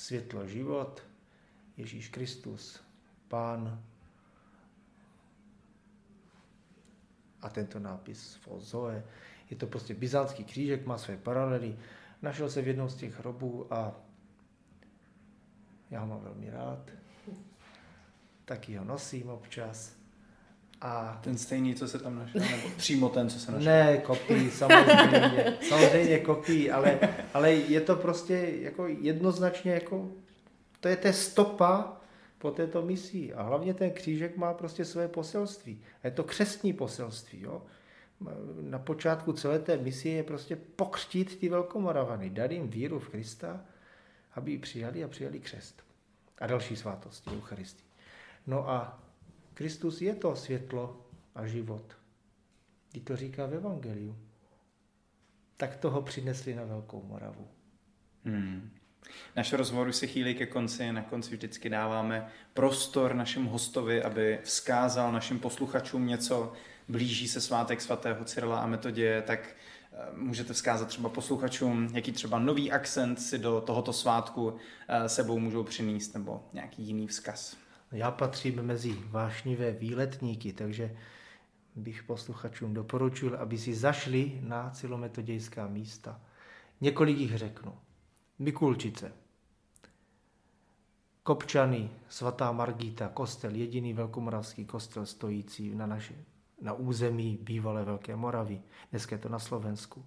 [0.00, 1.02] světlo život,
[1.76, 2.80] Ježíš Kristus,
[3.28, 3.84] Pán.
[7.40, 9.04] A tento nápis Fos Zoe,
[9.50, 11.78] je to prostě byzantský křížek, má své paralely,
[12.22, 13.96] našel se v jednom z těch hrobů a
[15.90, 16.90] já ho mám velmi rád.
[18.44, 19.99] Taky ho nosím občas.
[20.80, 22.40] A ten stejný, co se tam našel?
[22.50, 23.72] Nebo přímo ten, co se našel?
[23.72, 25.58] Ne, kopí, samozřejmě.
[25.68, 26.98] samozřejmě kopí, ale,
[27.34, 30.08] ale je to prostě jako jednoznačně jako,
[30.80, 31.96] to je ta stopa
[32.38, 33.34] po této misi.
[33.34, 35.82] A hlavně ten křížek má prostě své poselství.
[36.02, 37.40] A je to křestní poselství.
[37.40, 37.62] Jo?
[38.60, 43.60] Na počátku celé té misie je prostě pokřtít ty velkomoravany, dát jim víru v Krista,
[44.34, 45.82] aby ji přijali a přijali křest.
[46.38, 47.86] A další svátosti, Eucharistii.
[48.46, 49.00] No a
[49.54, 51.96] Kristus je to světlo a život.
[52.92, 54.18] Kdy to říká v Evangeliu.
[55.56, 57.48] Tak toho přinesli na Velkou Moravu.
[58.24, 58.70] Hmm.
[59.36, 65.12] Naš rozhovor se chýlí ke konci, na konci vždycky dáváme prostor našemu hostovi, aby vzkázal
[65.12, 66.52] našim posluchačům něco,
[66.88, 69.40] blíží se svátek svatého Cyrila a Metoděje, tak
[69.92, 74.56] eh, můžete vzkázat třeba posluchačům, jaký třeba nový akcent si do tohoto svátku
[74.88, 77.56] eh, sebou můžou přinést, nebo nějaký jiný vzkaz.
[77.92, 80.96] Já patřím mezi vášnivé výletníky, takže
[81.76, 86.20] bych posluchačům doporučil, aby si zašli na celometodějská místa.
[86.80, 87.78] Několik jich řeknu.
[88.38, 89.12] Mikulčice,
[91.22, 96.14] Kopčany, svatá Margita, kostel, jediný velkomoravský kostel stojící na, naše,
[96.60, 98.62] na území bývalé Velké Moravy.
[98.90, 100.04] Dneska je to na Slovensku.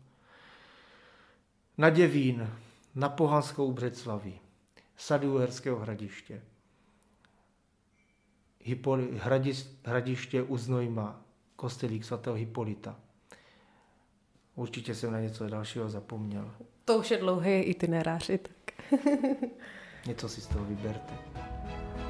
[1.77, 2.49] Na Děvín,
[2.95, 4.39] na Pohanskou Břeclaví,
[4.97, 5.85] sadu Uherského
[8.63, 9.07] hradiště, Hippoli,
[9.83, 11.21] hradiště u Znojma,
[11.55, 12.95] kostelík svatého Hipolita.
[14.55, 16.51] Určitě jsem na něco dalšího zapomněl.
[16.85, 18.73] To už je dlouhý itinerář i tak.
[20.07, 21.13] něco si z toho vyberte.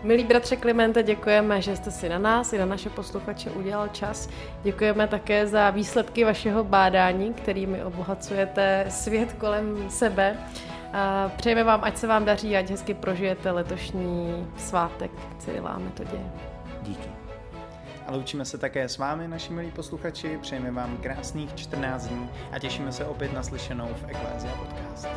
[0.04, 4.30] Milí bratře Klimente, děkujeme, že jste si na nás i na naše posluchače udělal čas.
[4.64, 10.38] Děkujeme také za výsledky vašeho bádání, kterými obohacujete svět kolem sebe.
[11.38, 16.20] Přejeme vám, ať se vám daří, ať hezky prožijete letošní svátek Cyrila Metodě.
[16.82, 17.10] Díky.
[18.08, 20.38] A loučíme se také s vámi, naši milí posluchači.
[20.42, 25.08] Přejeme vám krásných 14 dní a těšíme se opět na slyšenou v Ecclesia Podcast.